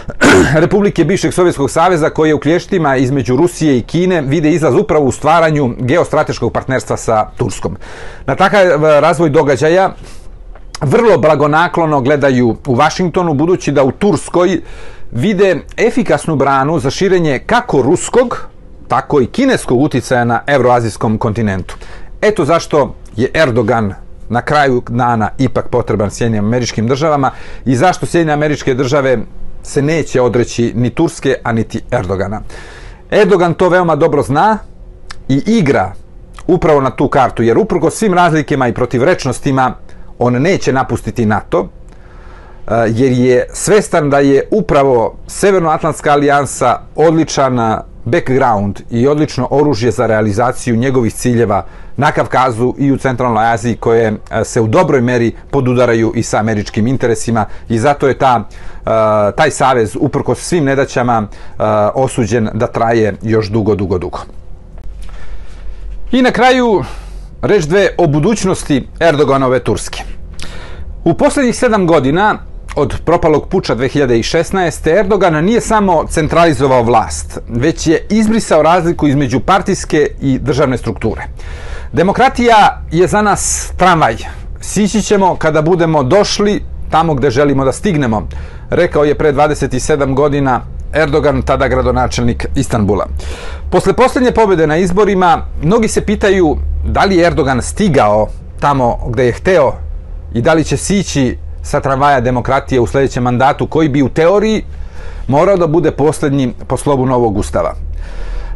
republike 0.64 1.04
bivšeg 1.04 1.34
Sovjetskog 1.34 1.72
saveza 1.72 2.10
koje 2.10 2.34
u 2.34 2.40
klještima 2.40 2.96
između 2.96 3.36
Rusije 3.36 3.78
i 3.78 3.82
Kine 3.82 4.22
vide 4.22 4.52
izlaz 4.52 4.76
upravo 4.76 5.06
u 5.06 5.12
stvaranju 5.12 5.76
geostrateškog 5.80 6.54
partnerstva 6.54 6.98
sa 6.98 7.26
Turskom. 7.38 7.78
Na 8.26 8.36
takav 8.36 8.84
razvoj 8.84 9.30
događaja 9.30 9.94
vrlo 10.84 11.18
blagonaklono 11.18 12.02
gledaju 12.02 12.56
u 12.68 12.76
Vašingtonu, 12.76 13.34
budući 13.34 13.72
da 13.72 13.84
u 13.84 13.92
Turskoj 13.92 14.62
vide 15.12 15.60
efikasnu 15.78 16.36
branu 16.36 16.80
za 16.80 16.90
širenje 16.90 17.40
kako 17.46 17.82
ruskog, 17.82 18.48
tako 18.88 19.22
i 19.22 19.26
kineskog 19.26 19.82
uticaja 19.82 20.24
na 20.24 20.42
evroazijskom 20.48 21.18
kontinentu. 21.18 21.76
Eto 22.22 22.46
zašto 22.46 22.96
je 23.16 23.32
Erdogan 23.34 23.94
na 24.30 24.42
kraju 24.42 24.82
dana 24.90 25.30
ipak 25.38 25.68
potreban 25.68 26.12
Sjedinim 26.12 26.46
američkim 26.46 26.88
državama 26.88 27.32
i 27.66 27.76
zašto 27.76 28.06
Sjedinje 28.06 28.34
američke 28.34 28.74
države 28.74 29.18
se 29.64 29.82
neće 29.82 30.22
odreći 30.22 30.74
ni 30.76 30.90
Turske, 30.90 31.36
a 31.44 31.52
niti 31.52 31.82
Erdogana. 31.92 32.42
Erdogan 33.12 33.54
to 33.54 33.70
veoma 33.70 33.96
dobro 33.96 34.24
zna 34.24 34.58
i 35.30 35.42
igra 35.46 35.94
upravo 36.48 36.82
na 36.82 36.90
tu 36.90 37.08
kartu, 37.08 37.44
jer 37.44 37.58
uprko 37.58 37.90
svim 37.90 38.14
razlikama 38.14 38.68
i 38.68 38.74
protivrečnostima 38.74 39.74
on 40.24 40.34
neće 40.34 40.74
napustiti 40.74 41.26
NATO, 41.26 41.68
eh, 42.68 42.72
jer 42.88 43.12
je 43.12 43.48
svestan 43.54 44.10
da 44.10 44.20
je 44.20 44.48
upravo 44.52 45.16
Severnoatlantska 45.28 46.12
alijansa 46.12 46.80
odličan 46.96 47.84
background 48.06 48.80
i 48.92 49.08
odlično 49.08 49.48
oružje 49.52 49.92
za 49.92 50.06
realizaciju 50.06 50.76
njegovih 50.76 51.14
ciljeva 51.14 51.66
na 51.98 52.12
Kavkazu 52.12 52.74
i 52.78 52.92
u 52.92 52.98
Centralnoj 52.98 53.54
Aziji 53.54 53.76
koje 53.76 54.14
e, 54.32 54.44
se 54.44 54.62
u 54.62 54.68
dobroj 54.68 55.02
meri 55.02 55.32
podudaraju 55.52 56.14
i 56.16 56.24
sa 56.24 56.40
američkim 56.40 56.88
interesima 56.88 57.46
i 57.70 57.80
zato 57.80 58.08
je 58.08 58.18
ta, 58.18 58.44
e, 58.44 58.90
taj 59.36 59.52
savez 59.52 59.96
uprkos 60.00 60.40
svim 60.40 60.64
nedaćama 60.64 61.28
e, 61.28 61.64
osuđen 61.94 62.50
da 62.54 62.68
traje 62.68 63.16
još 63.22 63.48
dugo, 63.48 63.76
dugo, 63.76 63.98
dugo. 63.98 64.20
I 66.12 66.22
na 66.22 66.32
kraju 66.32 66.84
reč 67.44 67.64
dve 67.64 67.90
o 67.98 68.08
budućnosti 68.08 68.88
Erdoganove 69.00 69.60
Turske. 69.60 70.04
U 71.04 71.14
poslednjih 71.14 71.56
sedam 71.56 71.88
godina 71.88 72.38
od 72.76 73.02
propalog 73.06 73.48
puča 73.48 73.76
2016. 73.76 75.00
Erdogan 75.00 75.46
nije 75.46 75.62
samo 75.62 76.06
centralizovao 76.10 76.84
vlast, 76.84 77.40
već 77.50 77.88
je 77.88 78.08
izbrisao 78.10 78.62
razliku 78.62 79.08
između 79.08 79.40
partijske 79.40 80.08
i 80.22 80.40
državne 80.40 80.78
strukture. 80.78 81.22
Demokratija 81.94 82.82
je 82.92 83.08
za 83.08 83.22
nas 83.22 83.72
tramvaj. 83.78 84.16
Sići 84.62 85.02
ćemo 85.02 85.36
kada 85.36 85.62
budemo 85.62 86.04
došli 86.04 86.64
tamo 86.90 87.14
gde 87.14 87.30
želimo 87.30 87.66
da 87.66 87.72
stignemo, 87.72 88.28
rekao 88.70 89.04
je 89.04 89.16
pre 89.16 89.34
27 89.34 90.14
godina 90.14 90.62
Erdogan, 90.94 91.42
tada 91.42 91.68
gradonačelnik 91.68 92.46
Istanbula. 92.56 93.06
Posle 93.70 93.94
poslednje 93.94 94.32
pobede 94.32 94.68
na 94.68 94.78
izborima, 94.78 95.46
mnogi 95.62 95.88
se 95.88 96.06
pitaju 96.06 96.58
da 96.86 97.04
li 97.04 97.16
je 97.16 97.28
Erdogan 97.28 97.62
stigao 97.62 98.28
tamo 98.60 98.98
gde 99.10 99.26
je 99.26 99.32
hteo 99.32 99.74
i 100.34 100.42
da 100.42 100.54
li 100.54 100.64
će 100.64 100.78
sići 100.78 101.38
sa 101.64 101.80
tramvaja 101.82 102.22
demokratije 102.22 102.80
u 102.80 102.88
sledećem 102.88 103.24
mandatu, 103.24 103.68
koji 103.68 103.90
bi 103.90 104.02
u 104.02 104.10
teoriji 104.10 104.64
morao 105.28 105.58
da 105.58 105.68
bude 105.68 105.92
poslednji 105.92 106.54
po 106.68 106.78
slobu 106.78 107.06
novog 107.06 107.38
ustava. 107.38 107.74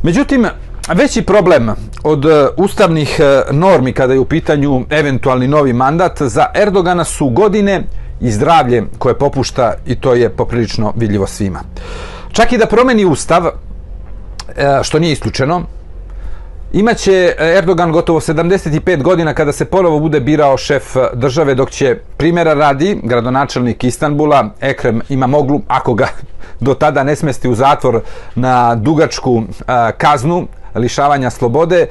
Međutim, 0.04 0.46
veći 0.94 1.22
problem 1.22 1.72
od 2.04 2.26
e, 2.26 2.48
ustavnih 2.58 3.20
e, 3.20 3.44
normi 3.52 3.94
kada 3.94 4.14
je 4.14 4.20
u 4.20 4.26
pitanju 4.26 4.86
eventualni 4.90 5.48
novi 5.48 5.74
mandat 5.74 6.22
za 6.22 6.46
Erdogana 6.56 7.04
su 7.04 7.30
godine 7.30 7.84
i 8.22 8.32
zdravlje 8.32 8.84
koje 8.98 9.18
popušta 9.18 9.74
i 9.86 9.96
to 9.96 10.14
je 10.14 10.30
poprilično 10.30 10.94
vidljivo 10.96 11.28
svima. 11.28 11.60
Čak 12.38 12.52
i 12.52 12.58
da 12.58 12.66
promeni 12.66 13.06
ustav, 13.06 13.46
e, 13.46 13.52
što 14.84 15.00
nije 15.00 15.12
isključeno, 15.12 15.62
Imaće 16.74 17.36
Erdogan 17.40 17.92
gotovo 17.92 18.20
75 18.20 19.04
godina 19.04 19.34
kada 19.34 19.52
se 19.52 19.66
ponovo 19.66 20.00
bude 20.00 20.20
birao 20.20 20.58
šef 20.58 20.84
države, 21.14 21.56
dok 21.56 21.70
će 21.70 21.96
primjera 22.18 22.54
radi 22.54 23.00
gradonačelnik 23.04 23.84
Istanbula, 23.84 24.50
Ekrem 24.62 25.02
Imamoglu, 25.10 25.62
ako 25.68 25.94
ga 25.94 26.08
do 26.66 26.74
tada 26.74 27.04
ne 27.04 27.16
smesti 27.16 27.50
u 27.50 27.56
zatvor 27.56 28.02
na 28.36 28.76
dugačku 28.76 29.44
a, 29.68 29.92
kaznu 29.92 30.48
lišavanja 30.76 31.30
slobode, 31.30 31.88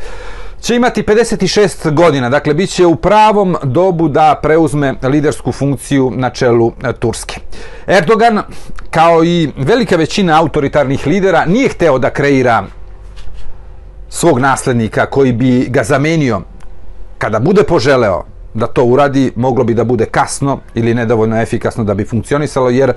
će 0.61 0.77
imati 0.77 1.03
56 1.03 1.95
godina, 1.95 2.31
dakle 2.31 2.55
bit 2.55 2.71
će 2.71 2.87
u 2.87 2.97
pravom 2.97 3.57
dobu 3.63 4.09
da 4.09 4.41
preuzme 4.43 4.95
lidersku 5.03 5.53
funkciju 5.53 6.13
na 6.17 6.31
čelu 6.31 6.73
Turske. 6.99 7.41
Erdogan, 7.87 8.43
kao 8.91 9.25
i 9.25 9.51
velika 9.57 9.97
većina 9.97 10.41
autoritarnih 10.41 11.07
lidera, 11.07 11.45
nije 11.45 11.69
hteo 11.69 11.99
da 11.99 12.11
kreira 12.11 12.65
svog 14.09 14.39
naslednika 14.39 15.07
koji 15.07 15.33
bi 15.33 15.67
ga 15.69 15.85
zamenio. 15.85 16.41
Kada 17.19 17.39
bude 17.39 17.63
poželeo 17.63 18.25
da 18.55 18.67
to 18.67 18.85
uradi, 18.85 19.33
moglo 19.37 19.65
bi 19.65 19.75
da 19.75 19.85
bude 19.85 20.05
kasno 20.07 20.61
ili 20.75 20.95
nedovoljno 20.95 21.41
efikasno 21.41 21.85
da 21.85 21.95
bi 21.95 22.05
funkcionisalo, 22.05 22.71
jer 22.71 22.93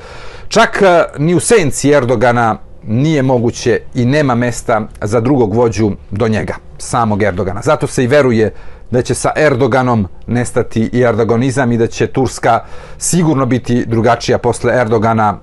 čak 0.47 0.81
e, 0.81 1.03
ni 1.17 1.35
u 1.35 1.39
senci 1.39 1.91
Erdogana 1.91 2.57
nije 2.83 3.21
moguće 3.21 3.79
i 3.93 4.05
nema 4.05 4.35
mesta 4.35 4.81
za 5.01 5.19
drugog 5.19 5.53
vođu 5.53 5.91
do 6.11 6.27
njega, 6.27 6.55
samog 6.79 7.23
Erdogana. 7.23 7.61
Zato 7.61 7.87
se 7.87 8.03
i 8.03 8.07
veruje 8.07 8.53
da 8.91 9.01
će 9.01 9.13
sa 9.13 9.31
Erdoganom 9.35 10.07
nestati 10.27 10.89
i 10.93 11.01
erdoganizam 11.01 11.71
i 11.71 11.77
da 11.77 11.87
će 11.87 12.07
Turska 12.07 12.59
sigurno 12.97 13.45
biti 13.45 13.85
drugačija 13.85 14.37
posle 14.37 14.81
Erdogana, 14.81 15.37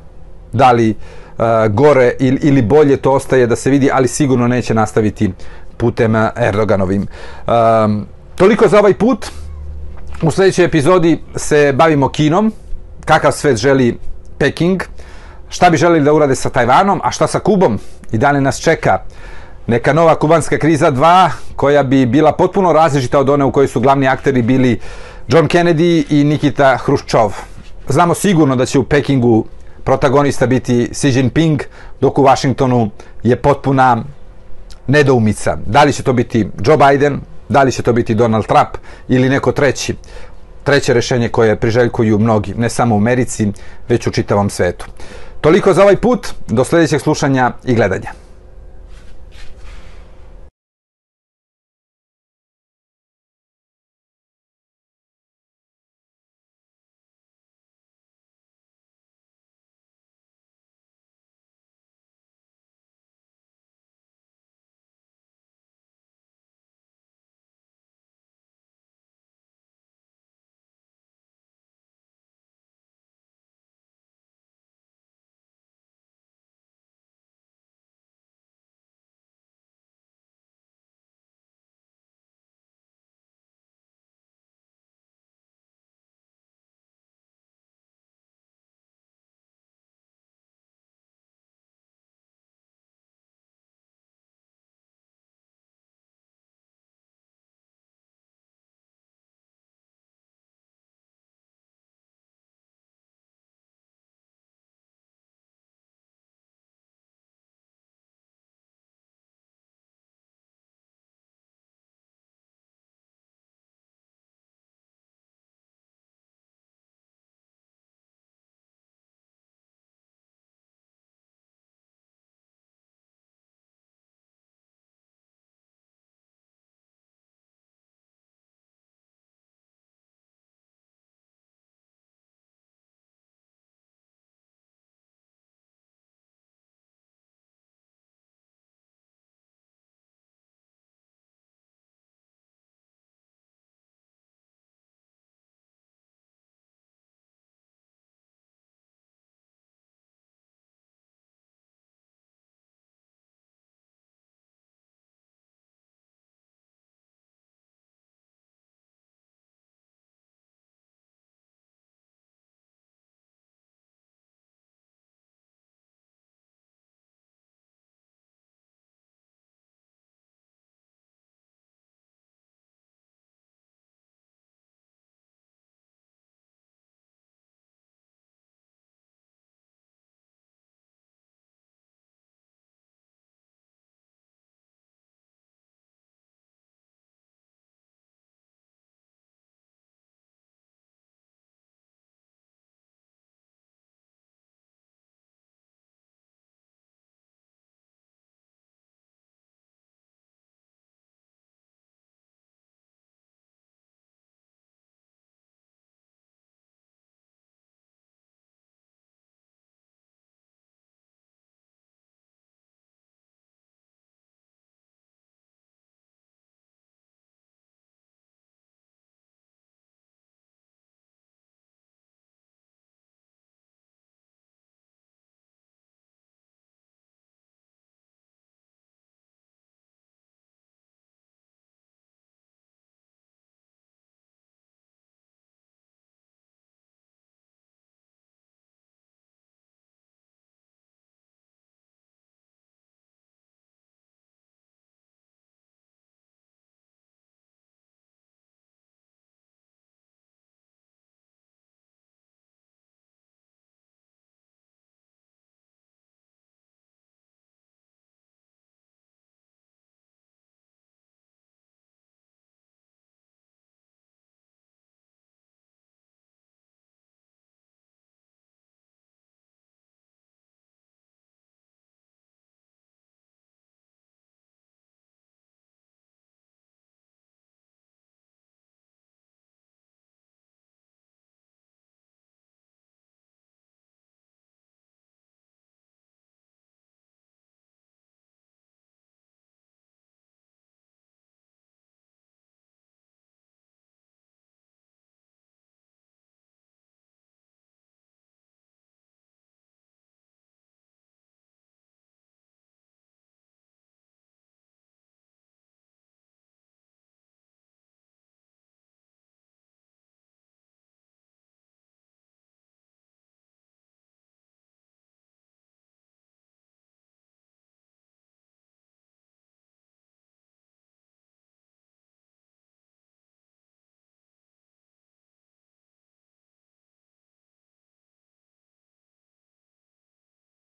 da 0.52 0.72
li 0.72 0.90
uh, 0.90 1.44
gore 1.70 2.12
ili, 2.18 2.38
ili 2.42 2.62
bolje 2.62 2.96
to 2.96 3.12
ostaje 3.12 3.46
da 3.46 3.56
se 3.56 3.70
vidi, 3.70 3.90
ali 3.92 4.08
sigurno 4.08 4.48
neće 4.48 4.74
nastaviti 4.74 5.32
putem 5.76 6.14
Erdoganovim. 6.36 7.06
Um, 7.46 8.06
toliko 8.34 8.68
za 8.68 8.78
ovaj 8.78 8.94
put. 8.94 9.26
U 10.22 10.30
sledećoj 10.30 10.64
epizodi 10.64 11.22
se 11.36 11.72
bavimo 11.72 12.08
Kinom, 12.08 12.52
kakav 13.04 13.32
svet 13.32 13.56
želi 13.56 13.98
Peking, 14.38 14.82
šta 15.48 15.70
bi 15.70 15.76
želeli 15.76 16.04
da 16.04 16.12
urade 16.12 16.34
sa 16.34 16.48
Tajvanom, 16.48 17.00
a 17.04 17.10
šta 17.10 17.26
sa 17.26 17.38
Kubom 17.38 17.78
i 18.12 18.18
da 18.18 18.30
li 18.30 18.40
nas 18.40 18.60
čeka 18.60 18.98
neka 19.66 19.92
nova 19.92 20.14
kubanska 20.14 20.58
kriza 20.58 20.92
2 20.92 21.30
koja 21.56 21.82
bi 21.82 22.06
bila 22.06 22.32
potpuno 22.32 22.72
različita 22.72 23.18
od 23.18 23.30
one 23.30 23.44
u 23.44 23.52
kojoj 23.52 23.68
su 23.68 23.80
glavni 23.80 24.08
akteri 24.08 24.42
bili 24.42 24.80
John 25.28 25.48
Kennedy 25.48 26.04
i 26.10 26.24
Nikita 26.24 26.76
Hruščov. 26.76 27.34
Znamo 27.88 28.14
sigurno 28.14 28.56
da 28.56 28.66
će 28.66 28.78
u 28.78 28.84
Pekingu 28.84 29.44
protagonista 29.84 30.46
biti 30.46 30.88
Xi 30.92 31.08
Jinping, 31.08 31.62
dok 32.00 32.18
u 32.18 32.22
Vašingtonu 32.22 32.90
je 33.22 33.36
potpuna 33.36 34.04
nedoumica. 34.86 35.56
Da 35.66 35.84
li 35.84 35.92
će 35.92 36.02
to 36.02 36.12
biti 36.12 36.48
Joe 36.64 36.76
Biden, 36.76 37.20
da 37.48 37.62
li 37.62 37.72
će 37.72 37.82
to 37.82 37.92
biti 37.92 38.14
Donald 38.14 38.46
Trump 38.46 38.68
ili 39.08 39.28
neko 39.28 39.52
treći. 39.52 39.94
Treće 40.64 40.94
rešenje 40.94 41.28
koje 41.28 41.56
priželjkuju 41.56 42.18
mnogi, 42.18 42.54
ne 42.54 42.68
samo 42.68 42.94
u 42.94 42.98
Americi, 42.98 43.52
već 43.88 44.06
u 44.06 44.10
čitavom 44.10 44.50
svetu. 44.50 44.86
Toliko 45.40 45.74
za 45.74 45.82
ovaj 45.82 45.96
put, 45.96 46.28
do 46.46 46.64
sledećeg 46.64 47.00
slušanja 47.00 47.52
i 47.64 47.74
gledanja. 47.74 48.25